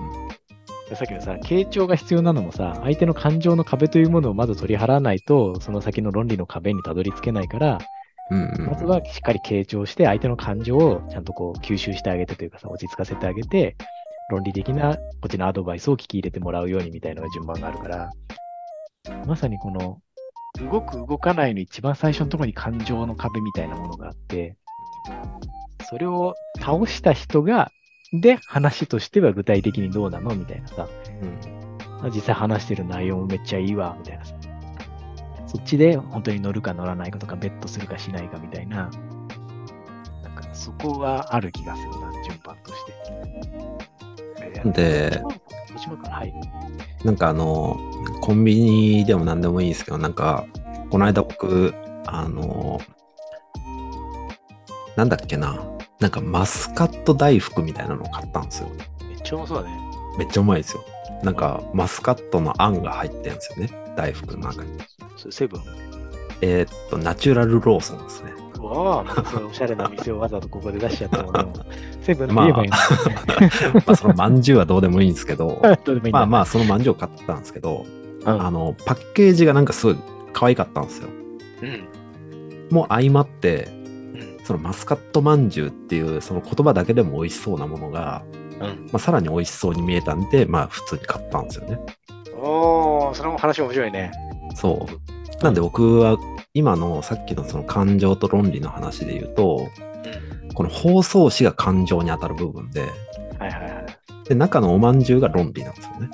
[0.96, 7.80] さっきのさ、傾聴が必要なのもさ、相手の感情の壁というものをまず取り払わないと、その先の論理の壁にたどり着けないから、
[8.32, 8.66] うんうん。
[8.68, 13.76] まずはしっかり傾聴して、相手の感情をちゃんとこう吸収してあげてというかさ、落ち着かせてあげて、
[14.30, 18.12] 論理的なこっちのアドバイスを聞き入れてもらうようにみたいな順番があるから、
[19.26, 20.00] まさにこの、
[20.60, 24.56] 動く動かないの一番最初のところに感情の壁みたいなものがあって、
[25.90, 27.72] それを倒した人が、
[28.12, 30.88] で、話としては具体的にどうなのみたいなさ、
[31.22, 31.64] うん
[32.12, 34.36] 実際話してる内容もめっちゃいいわ、みたいなさ。
[35.48, 38.90] そっちで本当に乗るか乗らないかとか、ベットするかしないかみたいな、
[40.22, 44.03] なんかそこはある気がするな、順番として。
[44.74, 45.22] で
[46.04, 46.34] なはい。
[47.04, 47.78] なんかあの、
[48.22, 50.46] コンビニでも何でもいいですけど、なんか、
[50.90, 51.74] この間僕、
[52.06, 52.80] あの、
[54.96, 55.60] なんだっけな、
[56.00, 58.70] なんかマスカット大福みたいなのを買ったんですよ。
[59.10, 59.78] めっちゃうまそうだね。
[60.18, 60.84] めっちゃうまいですよ。
[61.24, 63.72] なんか、マスカットのあんが入ってるんですよね。
[63.96, 64.78] 大福の中に。
[65.32, 65.62] セブン？
[66.42, 68.32] えーっと、ナチュラルローソンですね。
[68.64, 71.54] うわあ、なんかそのおしゃれな店をわざとここで出しちゃったもんね。
[72.02, 72.76] セブンって言えばいいの、
[73.86, 77.86] まあ、そのまんじゅうはどうでもいいんですけど、 どまあまあ、そのまんじゅうを買ったんですけど、
[78.26, 79.98] うんあの、パッケージがなんかすごい
[80.32, 81.10] 可愛かったんですよ。
[81.62, 82.76] うん。
[82.76, 83.68] もう相まって、
[84.14, 84.46] うん。
[84.46, 88.24] そのマスカットまんじゅうっていうその言葉だけでも美味しそうなものが、
[88.62, 88.86] うん。
[88.86, 91.80] まあ、さらに美味しそうに見えたんで、まあ普通に買ったんですよね。
[92.42, 94.12] おー、それも話面白いね。
[94.56, 95.03] そう。
[95.44, 96.18] なんで僕は
[96.54, 99.68] 今のさっきのその感情と論理の話で言うと、
[100.54, 102.90] この包装紙が感情に当たる部分で、はい
[103.42, 104.30] はいはい。
[104.30, 106.10] で中のおまんじゅうが論理なんですよね。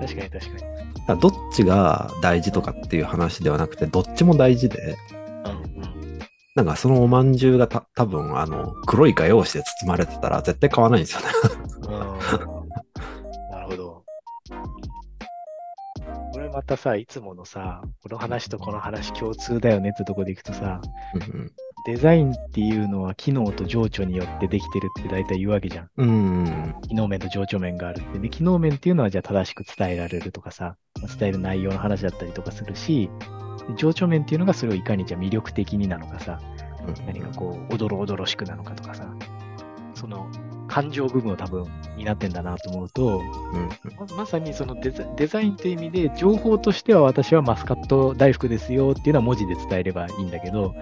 [0.00, 0.60] 確かに確かに。
[0.60, 0.68] だか
[1.08, 4.96] らどっちが大事とかっていう話ではなくて、どっちも大事で。
[6.54, 11.26] なんかそのおまんじゅうがた多分あの黒い画用紙で包まれてたら絶対買わないんですよね。
[12.50, 12.65] うん
[16.56, 20.80] またさ、いつものさ、この話とこの話共通だよねってとこでいくとさ、
[21.14, 21.52] うんうん
[21.84, 25.90] デザインっていうのは機能と情緒によってできてるって大体言うわけじゃん。
[25.98, 26.74] うん。
[26.88, 28.18] 機能面と情緒面があるって。
[28.18, 30.76] で、機能面っていうのはじゃあ正しく伝えられるとかさ、
[31.16, 33.08] 伝える内容の話だったりとかするし、
[33.76, 36.40] 情緒面っていうのがそれをいかにじゃあ魅力的になのかさ、
[37.06, 39.14] 何かこう、おどろおどろしくなのかとかさ、
[39.94, 40.28] その
[40.68, 43.68] 感情部分を多分担ってんだなと思うと、うん。
[43.96, 50.74] ままさにそのデザデザインという意味で、情報としては私はマスカット大福ですよっていうのは文字で伝えればいいんだけど、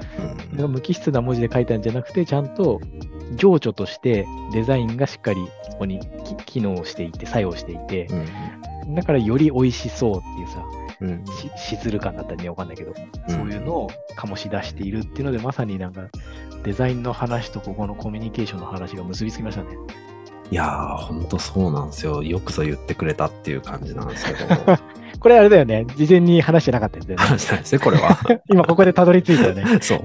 [0.59, 2.81] うん無機質な文字で書いたんじゃなくて、ちゃんと
[3.37, 8.09] 情緒としてデザインがしっかりそこにき機能していて、作用していて、
[8.89, 10.65] だからより美味しそうっていうさ、
[11.01, 11.09] うん。
[11.09, 11.25] うん。
[11.27, 12.95] ししずる感だったりね、わかんないけど、
[13.29, 16.09] そういうのを醸し出しているっていうので、まさになんか
[16.65, 19.77] デザインの話とここのコミュニケーションの話が結びつきましたね。
[20.51, 22.23] いやー、ほんとそうなんですよ。
[22.23, 24.47] よくぞ言ってくれたっていう感じなんですけど。
[25.21, 27.27] これあれだよね、事前に話してなかったやつだよね。
[27.27, 28.19] 話したいですね、これは。
[28.49, 29.65] 今ここでたどり着いたよね。
[29.81, 30.01] そう。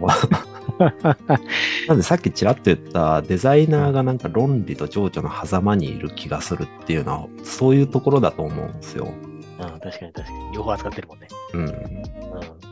[1.88, 9.10] なんでさっきちらっと言ったデザイナーがなんか論理と情緒の狭間にいる気がするっていうのはそういうところだと思うんですよ。
[9.60, 10.56] うん、確かに確かに。
[10.56, 11.28] 両方扱ってるもんね。
[11.54, 11.62] うん。
[11.66, 12.69] うん。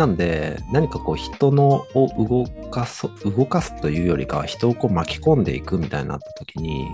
[0.00, 6.88] なんで何かこう人のを動かす、動かすというよりかは人をこう巻き込んでいくみたいになった時に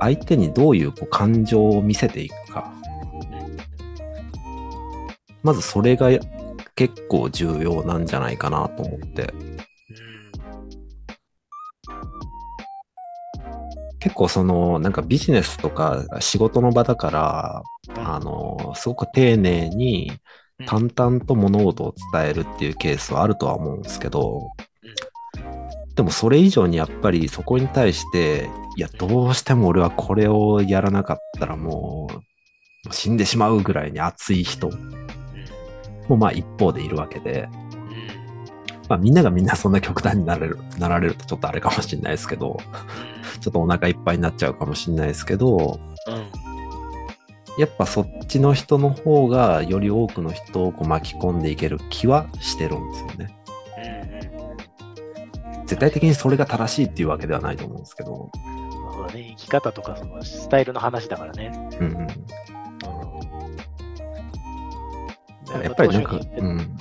[0.00, 2.72] 相手にどういうこう感情を見せていくか。
[5.42, 6.08] まずそれが
[6.76, 9.34] 結構重要なんじゃないかなと思って。
[14.00, 17.62] 結構そのなんかビジネスとか仕事の場だから、
[17.98, 20.10] あの、すごく丁寧に
[20.64, 24.52] 淡々と物事を伝えるっていうケースはあるとは思うんですけど、
[25.94, 32.08] でもそれ以上にやっぱりそこに対して、いや、どうしても俺はこれをやらなかったらも
[32.88, 34.70] う死んでしまうぐらいに熱い人
[36.08, 37.48] もまあ一方でいるわけで、
[38.88, 42.58] まあみんながみんなそんな極端になれる、なられるとちょっとあれかもしれないですけど、
[43.40, 45.80] ちょっとお腹いっぱいになっちゃうかもしれないですけど、
[47.58, 53.36] やっぱそっちの人の方がより多くの人をこう巻き込んでいける気はしてるんですよね。
[55.66, 58.30] 絶対的にそれが正しいっていうわけではないと思うんですけど。
[58.98, 61.50] まあね、生き方とかそのスタイルの話だからね。
[61.80, 61.96] うんうん。
[65.54, 66.76] うん、やっぱりなんか、うん。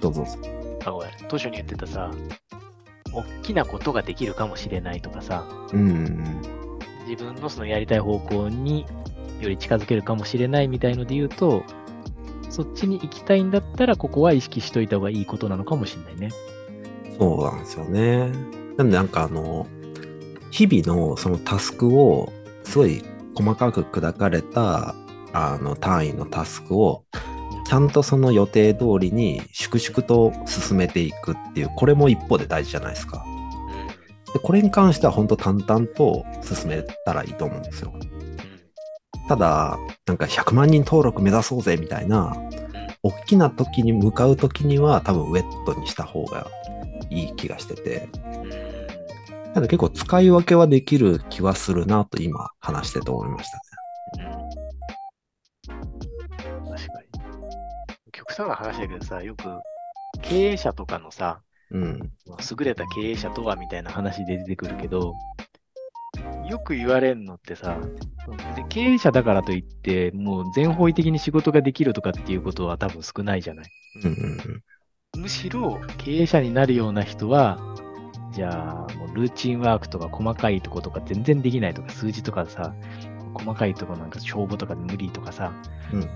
[0.00, 0.38] どうぞどうぞ。
[0.84, 2.10] あごめん当初に言ってたさ、
[3.12, 6.42] 大きなことができるかもしれないとかさ、うんうん
[7.08, 8.84] 自分のそのやりたい方向に
[9.40, 11.62] より近づけるかもしれないみたいので言うと、
[12.50, 16.30] そっちに行きたいんだったら、ここは意識しといた方がいいことなのかもしれないね。
[17.10, 17.18] うん。
[17.18, 18.32] そうなんですよね。
[18.76, 19.66] なんでなんかあの、
[20.50, 22.32] 日々のそのタスクを
[22.64, 23.02] すごい
[23.34, 24.94] 細かく砕かれた
[25.32, 27.04] あの単位のタスクを
[27.66, 33.24] ちゃんとその予定通りに粛々と進めていくっていう、これも一方で大事じゃないですか。
[34.32, 37.92] でこれに関しては本当淡々と進めたらいいと思うんですよ。
[39.28, 42.34] ただ、なんか100万人登録目指そうぜみたいな、
[43.02, 46.48] 大きな時に向かう時には多分ウェットにした方が
[47.10, 48.08] いい気がしてて、
[49.54, 53.62] ただ結構使い分けはできる気はするなと今話してて思いましたね。
[56.70, 58.12] 確かに。
[58.12, 59.44] 極端な話だけどさ、よく
[60.22, 62.10] 経営者とかのさ、うん。
[62.58, 65.12] 優れた経営者とはみたいな話で出てくるけど、
[66.48, 67.78] よく言われるのってさ、
[68.68, 73.66] 経営者だからといって、もう全方位的に仕事ができるとかっていうことは多分少ないじゃない？
[74.04, 74.62] うんうん
[75.16, 77.58] むしろ経営者になるような人は、
[78.32, 82.74] じゃあ、もうルーチンワークとか細かいとことか全然できないとか、数字とかさ、
[83.34, 85.52] 細かいとこなんか帳簿とかで無理とかさ、
[85.92, 86.00] うん。
[86.00, 86.08] うん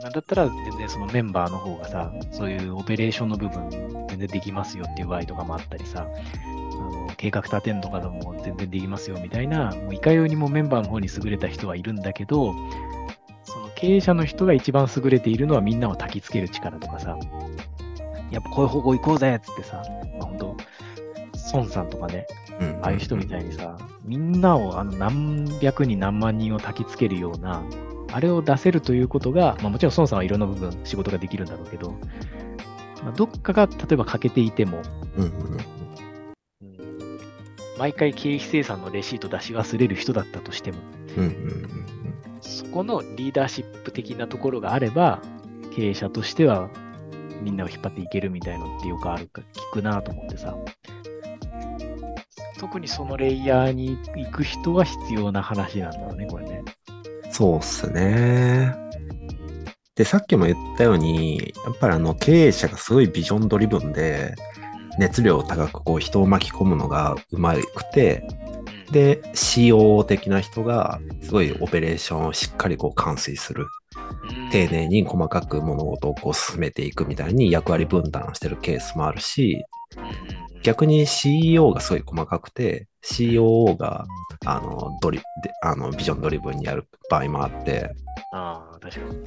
[0.00, 3.68] なんだったら全然そのメンバーの方がさ、そういうオペレーションの部分
[4.08, 6.67] 全然できますよっていう場合とかもあったりさ、あ
[7.08, 12.54] の計画立てんとかでも全然できますよみたいな、もういかようにもメンバーの方に優れた人はいるんだけど、
[13.44, 17.18] その経営者の人が一番優れているのはみんなを焚きつける力とかさ、
[18.30, 19.82] やっぱこういう方向行こうぜっつってさ、
[20.18, 20.56] まあ、本当
[21.54, 22.26] 孫さんとかね。
[22.82, 27.62] ああいう人みたいにさ、みんなをあの何百人何万人を焚きつけるような、
[28.12, 31.92] あれを出せるということが、まあ、もちろん孫さんはいろんな部分仕事ができるんだろうけど、
[33.04, 34.82] まあ、どっかが例えば欠けていても、
[35.16, 35.58] うんうん。
[37.78, 40.78] 毎回経費生産のレシート出し忘れる人だったとしても、
[41.16, 41.88] うんうんうん
[42.40, 45.20] そこのリーダーシップ的なところがあれば、
[45.74, 46.70] 経営者としては
[47.42, 50.56] みんなを引っ張っていけるみたいのってよくあるか聞くなと思ってさ。
[52.58, 56.64] 特にそのレイヤーに行く人は必要な話なんだろうね、これね。
[57.30, 58.74] そうっすね。
[59.94, 64.34] で、さっきも言ったように、やっぱりあの経営者がすごいビジョンドリブンで、
[64.98, 68.26] 熱量高くこう人を巻き込むのがうまくて、
[68.90, 73.66] で、COO 的な人がすごいオペレーションをしっかりこう完遂する。
[74.50, 79.64] 丁寧に細かく物事をこう進めていくみたいに役割分担してるケースもあるし、
[80.62, 84.06] 逆に CEO がすごい細かくて、COO が
[84.44, 85.24] あのドリで
[85.62, 87.90] あのビジョンドリブンにやる場合もあって、
[88.32, 89.18] ああ、確かに。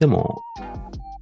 [0.00, 0.42] でも、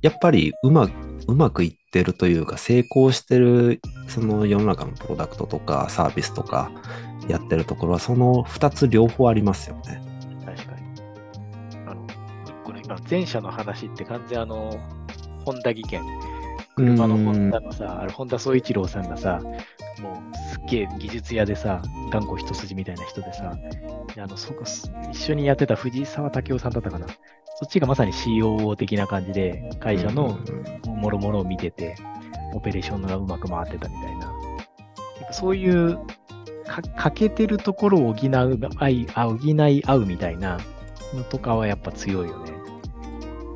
[0.00, 0.92] やっぱりうまく、
[1.30, 6.72] うまくいってるというか、成功してる、その世の中のプロダクトとかサービスとか
[7.28, 10.02] やってるところは、その2つ両方ありますよね。
[10.44, 10.80] 確かに。
[11.86, 12.06] あの、
[12.64, 14.76] これ今、前者の話って完全あの、
[15.44, 16.02] 本田技研、
[16.80, 19.40] 車のホンダのさ、あれ、本田宗一郎さんがさ、
[20.00, 23.56] もうすっげえ技術屋でさ、頑固一筋みたいな人でさ、
[24.14, 27.06] であのそこす一緒にやってた藤沢武雄さんだったかな。
[27.06, 30.38] そっちがまさに COO 的な感じで、会社の
[30.86, 31.94] うんもろもろを見てて、
[32.54, 34.32] オペレーションがうまく回ってたみたいな。
[35.32, 35.98] そういう
[36.66, 40.58] か、欠けてるところを補う、あいあ補い合うみたいな
[41.14, 42.52] のとかはやっぱ強いよね。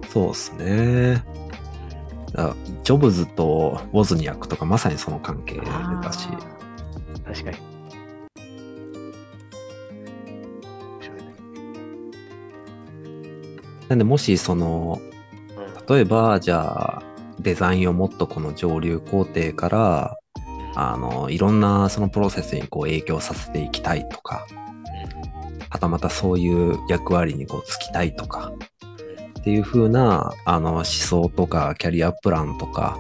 [0.09, 1.25] そうですね。
[2.37, 6.28] あジョブズとウォズニアックとかまさにその関係だし、
[7.24, 7.74] 確かに。
[13.89, 15.01] なんでもしその、
[15.89, 17.03] 例えばじゃあ
[17.41, 20.16] デザインをもっとこの上流工程から、
[20.74, 24.47] あの、いろんなそのプロセスにこう影響させていきたいとか、
[25.68, 28.53] はたまたそういう役割にこうつきたいとか、
[29.45, 32.97] っていう風なあの思想とかキャリアプランとか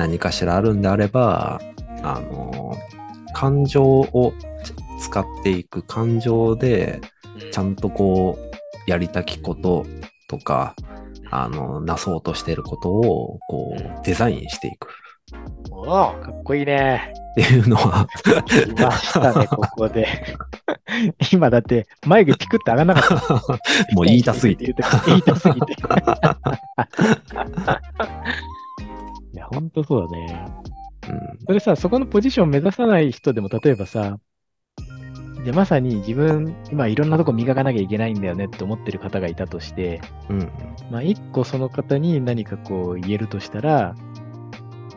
[0.00, 1.60] 何かしらあるんであれば、
[2.02, 2.74] あの、
[3.32, 4.32] 感情を
[5.00, 7.00] 使っていく感情で
[7.52, 9.86] ちゃんとこうやりたきこと
[10.28, 10.74] とか、
[11.30, 14.88] あの、なそうとしていることをこうデザインしていく
[15.70, 17.12] おおかっこいいね。
[17.30, 20.08] っていうのは、来ましたね、ここで。
[21.32, 23.34] 今だって、眉毛ピクって上がんなかった。
[23.94, 24.64] もう言いたすぎて。
[25.06, 25.72] 言いたすぎて。
[29.32, 30.46] いや、ほんとそうだね。
[31.08, 34.18] うんそれさ、そこのポジションを目指さない人でも、例えばさ、
[35.44, 40.50] でまさに自分、今いろんなとこ磨かなきゃいけないんだよねって思ってる方がいたとして、うん
[40.90, 43.94] まあ、一個その方に何かこう言えるとしたら、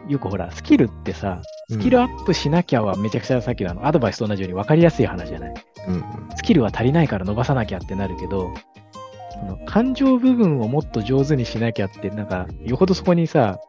[0.07, 5.53] よくほら、スキルってさ、スキルアップしなきゃはめちゃくちゃさっきのあのアドバイスと同じように分かりやすい話じゃない。
[5.87, 6.03] うんうん。
[6.35, 8.51] スキルは足りないから伸ばさなきゃってなるけど、
[9.31, 13.59] その感情部分をもっと上手にしなきゃって、なんか、よほどそこにさ、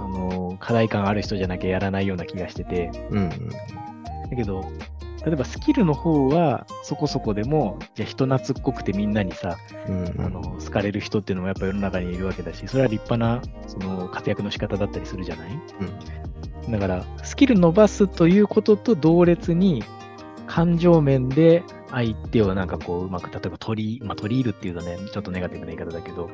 [0.00, 3.28] あの、課題感ある人じゃなきゃやらないような気がしてて、うんうん。
[3.28, 4.64] だけど、
[5.24, 10.20] 例えばスキルの方はそこそこでも、じゃあ人懐っこくてみんなにさ、うんうん。
[10.20, 15.50] あの、好かれる人っていうのもやっぱ世の中にいるわけだし、それは立派な、その活躍の仕方だったりするじゃない？
[16.68, 19.82] だから、スキル伸ばすということと同列に、
[20.46, 26.30] 感情面で相手をなんかこう、うまく、例えば取り、まあ取り入るっていうとね、ちょっとネガティブな言い方だけど、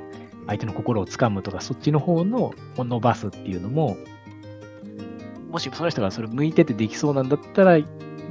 [0.47, 3.97] 相手の心をつかむとか、そっちの方のを伸ばすっていうのも、
[5.51, 7.79] もしその人がそれ向いててできそうなんだったら、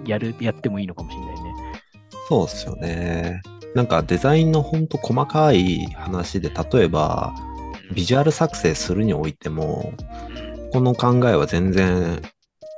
[0.05, 1.53] やる、やってもいいのかもしれないね。
[2.29, 3.41] そうっすよね。
[3.75, 7.35] なんかデザインのほんと細かい話で、例えば
[7.93, 9.93] ビジュアル作成するにおいても、
[10.71, 12.21] この考えは全然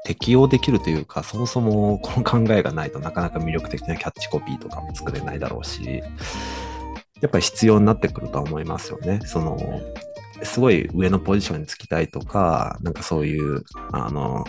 [0.05, 6.01] 適用できるというか、そもそもこの考えがないとなかなか魅力的なキャッチコピーとかも作れないだろうし、
[7.21, 9.19] やっぱり必要になってくるとは思いますよね。
[9.25, 9.57] その、
[10.43, 14.43] すごい上のポジションにつきたいとか、なんかそういう、あの、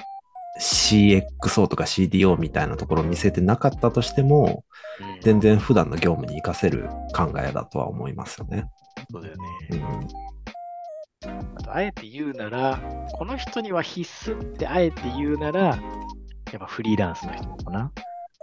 [0.61, 4.65] CXO とか CDO みたいなところを見せてなかったとしても、
[5.23, 8.65] 全然普段の業務に活かせる考えだとは思いますよね。
[9.11, 9.43] そうだよね。
[9.71, 10.32] うん
[11.57, 12.81] あと、あえて言うなら、
[13.15, 15.77] この人には必須ってあえて言うなら、や
[16.57, 17.93] っぱフリーランスの人かな。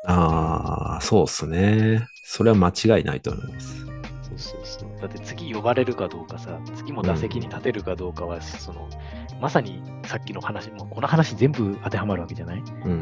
[0.06, 2.08] ああ、そうっすね。
[2.26, 3.86] それは間違いないと思います。
[4.22, 5.02] そうそうそう。
[5.02, 8.90] だって次呼ばれるかどうかさ、次も打席に立てるかどうかは、その、
[9.42, 12.64] まさにさっきの話、もうこの話全部当てはまるわけじゃない？
[12.86, 13.02] うん。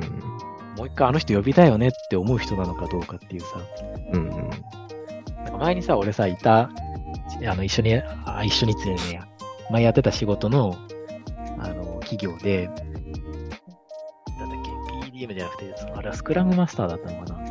[0.78, 3.48] もう一回あの人呼びたいよねって思う人なのかどうかっていうさ、
[4.14, 4.30] うん
[5.54, 5.60] うん。
[5.60, 9.22] 前にさ、俺さ、いた、あの、一緒に、あ一緒にってね、
[9.72, 10.76] 前やってた仕事の、
[11.60, 14.64] あの、企業で、なんだっ
[15.04, 17.48] け、PDM じゃなくて、そのあれはスクラムマスターだったのかな。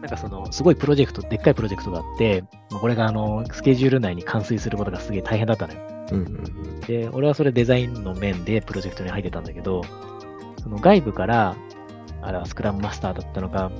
[0.00, 5.80] なんかその、すごいプロジェクト、でっかいプロジェクトがあって、まあこれがあの、スケジュール内に完遂することがすげえ大変だったのよ。
[6.12, 9.82] うんうんで、俺はそれデザインの面でプロジェクトに入ってたんだけど、
[10.62, 11.54] その外部から、
[12.22, 13.70] あれはスクラムマスターだったのか、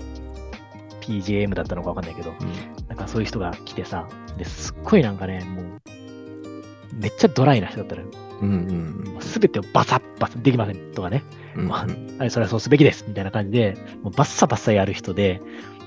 [1.00, 5.80] PJM だったのかわかんないけど、うんなんかそういう人が来てさ、ですっごいなんかね、もう、
[6.98, 8.08] めっちゃドライな人だったのよ。
[8.40, 11.22] うんうんすべてをバサッバサッできませんとかね。
[11.56, 15.40] うんうんそれはそうすべきですみたいな感じで、もうバッサバッサやる人で、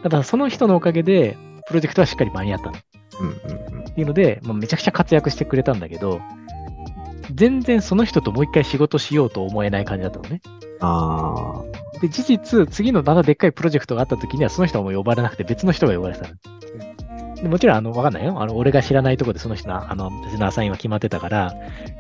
[0.04, 1.38] ただその人のおかげで、
[1.68, 2.72] プロジェクトはしっかり間に合ったの。
[2.72, 2.82] っ
[3.20, 6.22] うんうんうんていうので、もうめちゃくちゃ活躍してくれたんだけど、
[7.34, 10.42] 全然その人ともう一回仕事しようと思えない感じだったのね。
[10.80, 11.62] あ
[12.02, 16.36] で、事実、次のまたでっかいプロジェクトがあった時には、その人はもう呼ばれなくて別の人が呼ばれてたの。
[17.42, 18.40] でもちろん、あの、わかんないよ。
[18.40, 21.54] あの、俺が知らないところでその人の、あの、別のアサインは決まってたから、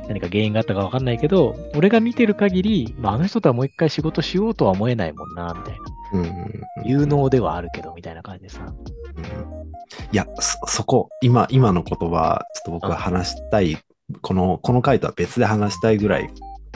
[0.07, 5.79] 何か原因があったかわかんないけど、俺が見てる限り、まあ、あの人とはもう一回仕事しようとは思えないもんな、みたいな。
[5.79, 8.61] あ、うんうんうん有能ではあるけど、みたいな感じでさ。
[8.65, 9.71] うん
[10.11, 13.77] いや、そ、そこ、今、今の言葉、ちょっと僕が話したい、
[14.21, 16.29] この、この回とは別で話したいぐらい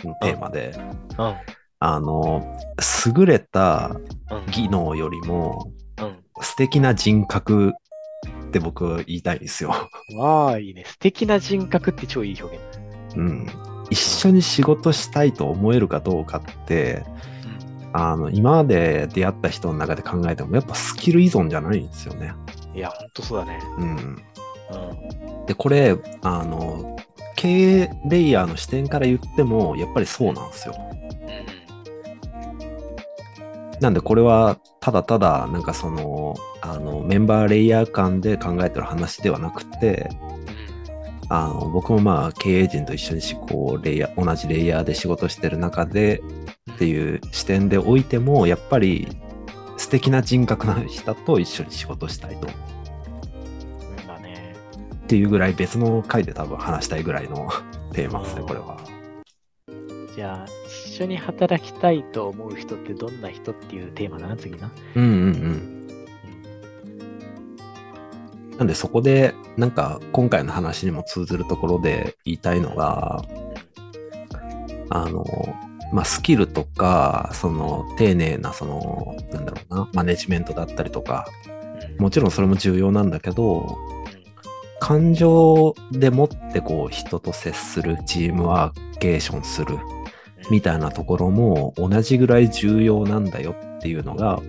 [0.03, 0.76] のテーマで、
[1.18, 1.36] うん。
[1.80, 2.57] あの、
[3.18, 3.97] 優れた
[4.32, 4.45] うん。
[4.51, 6.16] 技能よりも、うん。
[6.41, 7.74] 素敵な人格
[8.55, 9.89] って僕は言いたいんですよ。
[10.15, 10.85] わあ、いいね。
[10.85, 13.17] 素敵な人格って超いい表現。
[13.17, 13.47] うん。
[13.89, 17.03] 一緒に仕事したいと思えるかどうかって、
[17.91, 22.33] あの、今まで出会った人の中で考えても、やっぱスキル依存じゃないんですよね。
[22.73, 23.59] いや、ほんとそうだね。
[23.77, 23.87] うん。
[23.87, 25.45] うん。
[25.45, 26.97] で、これ、あの、
[27.35, 30.75] 経営レイヤーの視点から言っても、やっぱりそうなんですよ。
[33.82, 40.09] なんで、これは、ただただ、なんかその、あの、メンバーレイヤー間で考えてる話ではなくて、
[41.30, 46.21] あの、僕もまあ、経営陣と一緒にしこう、レイヤー、同じレイヤーで仕事してる中で、
[46.71, 49.07] っていう視点でおいても、やっぱり、
[49.78, 52.47] 素敵な人格の人と一緒に仕事したいと。
[52.47, 54.07] うん。
[54.07, 54.55] だね。
[54.93, 57.49] っていうぐらい別の回で多分話したいぐらいの
[57.91, 58.78] テーマですね、これは。
[60.15, 64.71] じゃあ、一緒に働きたいと思う人ってどんな人っていうテーマだな、次な。
[64.95, 65.75] うんうんうん。
[68.57, 73.21] なんでそこで、なんか今回の話にも通ずるところで言いたいのが、
[74.89, 75.25] あの、
[75.91, 81.27] まあ、スキルとか、その丁寧な、その、なんだろうな、マネジメントだったりとか、
[81.99, 83.77] もちろんそれも重要なんだけど、
[84.79, 89.77] 感情でもってこう人と接する、チームワーケーションする、
[90.51, 94.41] みたいなところも同じぐらい重要なんだよっていうのが、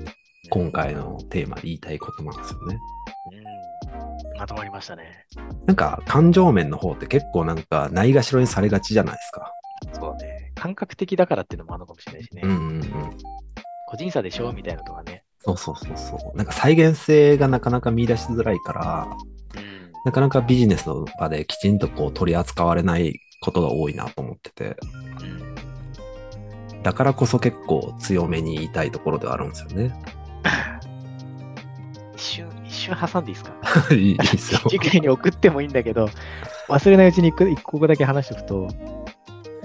[0.50, 2.78] 今回のテーマで言いたいことなんですよね。
[3.32, 4.38] うん。
[4.38, 5.26] まとまりましたね。
[5.66, 9.50] なんか感情面の方って結構なんかないがしろにされがちじゃないですか。
[9.92, 10.52] そうだね。
[10.54, 12.42] 感覚的だからっていうのもあるのかもしれないしね。
[12.44, 12.82] うんうんうん。
[13.88, 15.24] 個人差でしょみたいなとかね。
[15.40, 16.36] そうそうそうそう。
[16.36, 19.08] なんか再現性がなかなか見出しづらいから、
[19.56, 19.92] うん。
[20.04, 24.76] なかなかビジネスの場できちんとこう取り扱われないことが多いなと思ってて、
[25.20, 25.55] うん。
[26.86, 29.92] だからこそ結構強めに言いたいところではあるんですよね。
[32.14, 33.56] 一瞬、一瞬挟んでいいですか？
[33.92, 34.60] いいですよ。
[34.70, 36.08] 次回に送ってもいいんだけど、
[36.68, 38.68] 忘れないうちに一個だけ話しておくと、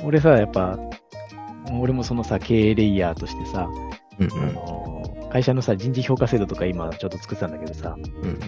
[0.03, 0.79] 俺さ、やっぱ、
[1.79, 3.69] 俺もそのさ、経営レイヤーとしてさ、
[4.19, 8.39] うんあの会社のさ、人事評価制度とか今ちょっと作ってたんだけどさ、うん。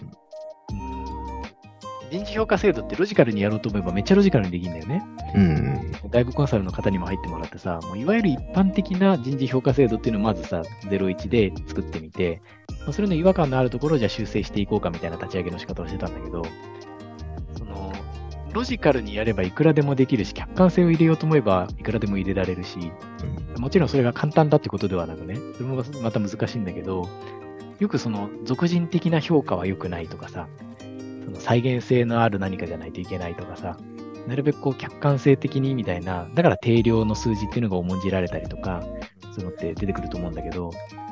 [2.14, 5.04] 人事評価制度ってロジカルにやろうと思えばめっちゃロジカルにできるんだよね。
[5.34, 5.92] うん。
[6.12, 12.40] 外部コンサルの方にも入ってもらってさ、もういわゆる一般的な人事評価制度っていうのをまずさ、01で作ってみて、
[12.82, 16.44] まあそれの違和感のあるところをじゃあ修正していこうかみたいな立ち上げの仕方をしてたんだけど、
[17.58, 17.92] その、
[18.52, 22.78] ロジカルにやればいくらでもできるし、客観性を入れようと思えばいくらでも入れられるし、
[23.58, 27.10] もちろんそれが簡単だってことではなくね、それもまた難しいんだけど、
[27.80, 30.48] よくその、俗人的な評価は良くないとかさ、
[31.26, 33.78] その再現性のある何かじゃないといけないとかさ、
[34.28, 38.82] なるべくこう客観性的にみたいな、だから定量の数字っていうのが重んじられたりとか、
[39.36, 41.04] そういうのって出てくると思うんだけど、うん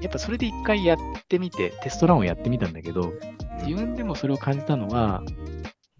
[0.00, 3.12] やっぱそれで一回やってみて、テストランをやってみたんだけど、
[3.66, 5.22] 自分でもそれを感じたのは、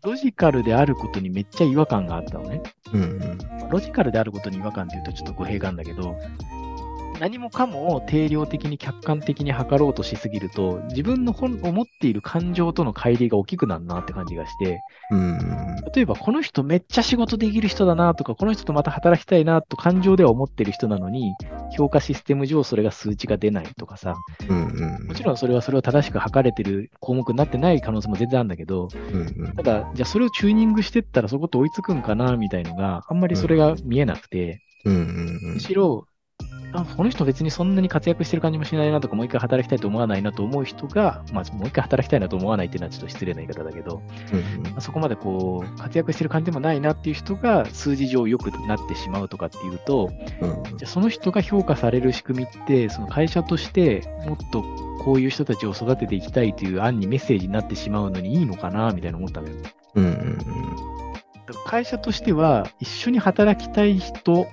[0.05, 2.63] ロジカルであることにめっちゃ違和感があったのね。
[2.93, 3.39] うんうん。
[3.71, 6.17] ロジカルであることに違和感っていうとちょっと語弊があるんだけど、
[7.21, 15.39] 何もかもを定量的に客観的に測ろうとしすぎると、自分の本思っている感情との乖離が大きくなるなって感じがして、うん。
[15.95, 21.35] 例えばこの人めっちゃ仕事できる人だなとか、この人とまた働きたいなと感情では思ってる人なのに、
[21.77, 24.17] 評価システム上それが数値が出ないとかさ、
[24.49, 25.07] うんうん。
[25.07, 36.07] もちろんそれはそれを正しく測れてる項目になってない可能性も全然あるんだけど、うんうんただ、じゃあそれをチューニングしてったらそこと追いつくんかなみたいのがあんまりそれが見えなくて、むしろ、
[36.77, 44.03] あこの人別にそんなに活躍してる感じもしないなとか、もう一回働きたいと思わないなと思う人が、まあ、もう一回働きたいなと思わないっていうのはちょっと失礼な言い方だけど、
[44.33, 50.11] うんまあ、そこまでこう活躍してる感じでもないなっていう人が数字上良くなってしまうとかっていうと、
[50.41, 54.63] うんじゃあその人が評価される仕組みって、その会社としてもっと
[55.03, 59.55] こういう人たちを育てていきたいという案にメッセージになってしまうのにいいのかなみたいな思ったのよ。
[59.95, 60.96] うんうんだから
[61.55, 64.49] 会社としては、一緒に働きたい人を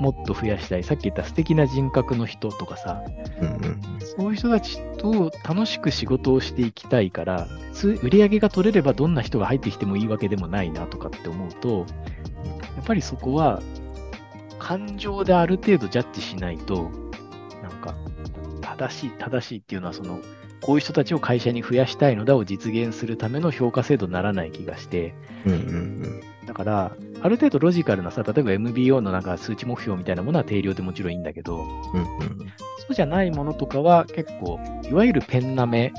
[0.00, 0.84] もっと増やしたい。
[0.84, 3.02] さっき言った素敵な人格の人とかさ、
[3.40, 3.80] うんうん
[4.16, 11.86] そういう人たちと楽しく仕事をしていきたいから、つ売り上げが取れればどんな人が入ってきてもいいわけでもないなとかって思うと、
[12.76, 13.60] やっぱりそこは、
[14.58, 16.90] 感情である程度ジャッジしないと、
[17.62, 17.94] なんか、
[18.60, 20.20] 正しい、正しいっていうのは、その、
[20.60, 25.14] こういう人たちを会社に増やしたいのだを実現するための評価制度にならない気がして、
[25.44, 32.52] うんうんだから、ある程度ロジカルなさ、例えば MBO のなんか数値目標みたいなものは定量でもちろんいいんだけど、うんうん
[32.86, 35.92] そうじゃないものとかは結構、いわゆるペンナメ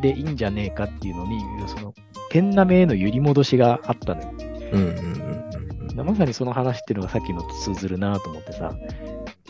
[0.00, 1.94] でいいんじゃねえかっていうのに、その
[2.30, 4.32] ペンナメへの揺り戻しがあったのよ。
[4.72, 6.06] うんうんうん。
[6.06, 8.74] まさにその話っていうのがさっきのと通ずるなと思ってさ、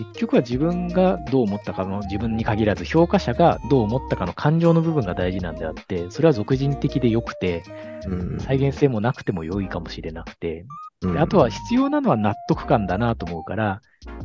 [0.00, 7.62] 結局は自分がどう思ったかの、自分に限らず評価者がどう思ったかの感情の部分が大事なんであって、それは俗人的で良くて、
[8.06, 10.64] うん再現性もなくても良いかもしれなくて、
[11.02, 13.82] うんであとは必要なのは納得感だなと思うから、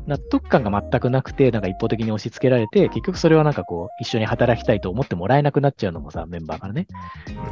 [0.07, 6.87] 納得感が全くなくて、なんか一方的に押し付けられて、結局それはなんかこう、一緒に働きたいと思ってもらえなくなっちゃうのもさ、メンバーからね。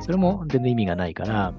[0.01, 1.53] それも全然意味がないから、まあ、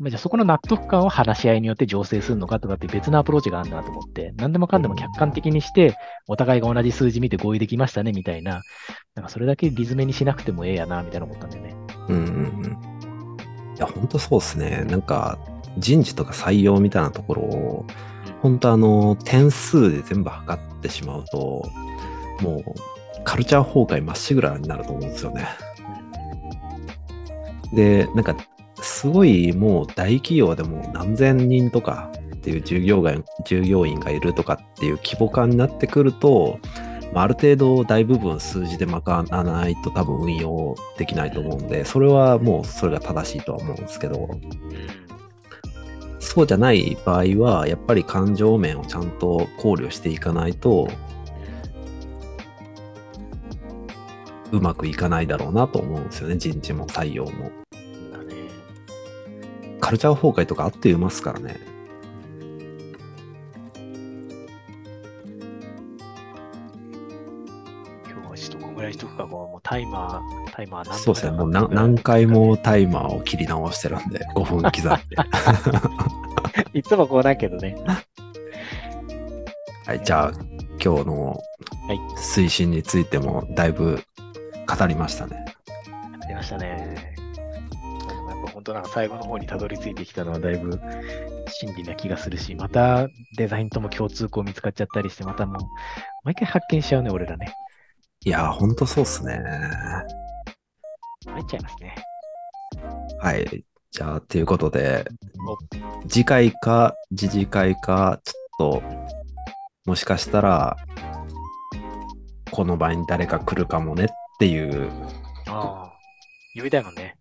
[0.00, 8.62] じゃあそこの納得感を話し合いによって醸成するのかとかって別のアプローチがあるなと思って、何でもかんでも客観的にして、お互いが同じ数字見て合意できましたねみたいな、
[9.14, 11.74] なんかそれだけリズメにしなくてもええやな、みたいな思ったんだよね。
[12.08, 12.28] うんうんう
[12.68, 12.92] ん
[13.74, 14.84] いや、本当そうですね。
[14.84, 15.38] なんか、
[15.78, 17.86] 人事とか採用みたいなところを、
[18.42, 21.68] 本当あの、点数で全部測ってしまうと、
[22.42, 22.64] もう、
[23.24, 25.46] カルチャー崩壊まっしぐらになると思うんですよね。
[27.74, 28.36] で、なんか、
[28.82, 36.58] すごいもう大企業でも何千人とかっていう従業員従業員がいるとかっていう規模感になってくると、
[37.12, 44.28] まあある程度大部分数字で賄わないと多分運用できないと思うんで、それはもうそれが正しいとは思うんですけど、
[46.18, 50.88] そうじゃない場合は、やっぱり感情面をちゃんと考慮していかないと、
[54.50, 57.61] うまくいかないだろうなと思うんですよね、人事も採用も。
[59.82, 61.56] カルチャー崩壊とかあっていますからね。
[68.08, 74.96] 今日はちょっとこんぐらいにしとくか、こうもうタイマー、タイマー何そうですね、もう何何回もタイマーを切り直してるんで、5分刻んで。
[76.78, 77.76] いつもこうだけどね。
[79.84, 80.32] はい、じゃあ、
[80.80, 81.40] 今日の
[81.88, 84.00] はい推進についてもだいぶ
[84.78, 85.44] 語りましたね。
[86.22, 87.11] ありましたね。
[88.62, 90.80] 本当なんか最後の方にたどり着いてきたのはだいぶ
[91.48, 95.62] 真理な気がするし、またデザインとも共通項見つかっちゃったりして、またもう、
[96.22, 97.52] 毎回発見しちゃうね、俺らね。
[98.24, 99.36] いやー、ほんとそうっすね。
[101.26, 101.94] 参っちゃいますね。
[103.18, 103.64] はい。
[103.90, 105.04] じゃあ、ということで
[106.04, 108.82] お、次回か次次回か、ちょっと、
[109.86, 110.76] もしかしたら、
[112.52, 114.08] この場に誰か来るかもねっ
[114.38, 114.88] ていう、
[115.48, 115.92] ああ。
[116.54, 117.16] 呼びたいもんね。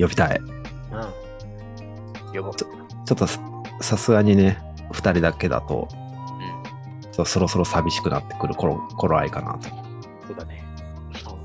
[0.00, 0.38] 呼びたい。
[0.38, 0.48] うん。
[2.34, 2.54] 呼ぼう。
[2.54, 2.68] ちょ
[3.14, 3.40] っとさ
[3.80, 4.58] さすがにね、
[4.92, 5.88] 二人だけだと、
[7.02, 9.68] ちょっとそろそろ寂しくなってくる頃頃合いかなと。
[10.26, 10.64] そうだね。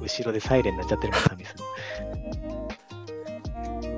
[0.01, 1.53] 後ろでサイレンになっちゃってるから寂しい。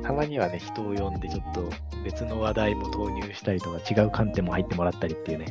[0.04, 1.70] たまにはね、人を呼んでちょっと
[2.06, 5.48] 別の話題も投入したりとか、違う観点も入ってもらったりっていうね。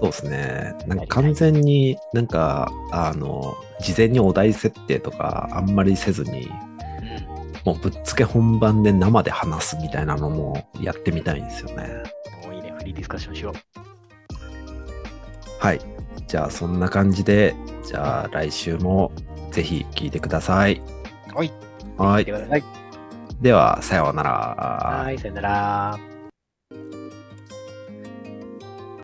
[0.00, 0.74] そうですね。
[0.86, 6.48] なんか完全になんか、あの、事前にお題設定とかあんまりせずに、
[7.64, 11.88] もうぶっつけ本番で生で話すみたいなのもやってみたいんですよね。
[12.44, 13.80] もういいね、フリーディスカッションしよう。
[15.58, 15.80] はい。
[16.26, 17.54] じゃあそんな感じで、
[17.84, 19.12] じゃあ来週も
[19.50, 20.80] ぜひ聞いてください。
[21.34, 21.52] はい。
[21.98, 22.24] はい。
[23.40, 24.30] では、さようなら。
[25.04, 26.09] はい、さよなら。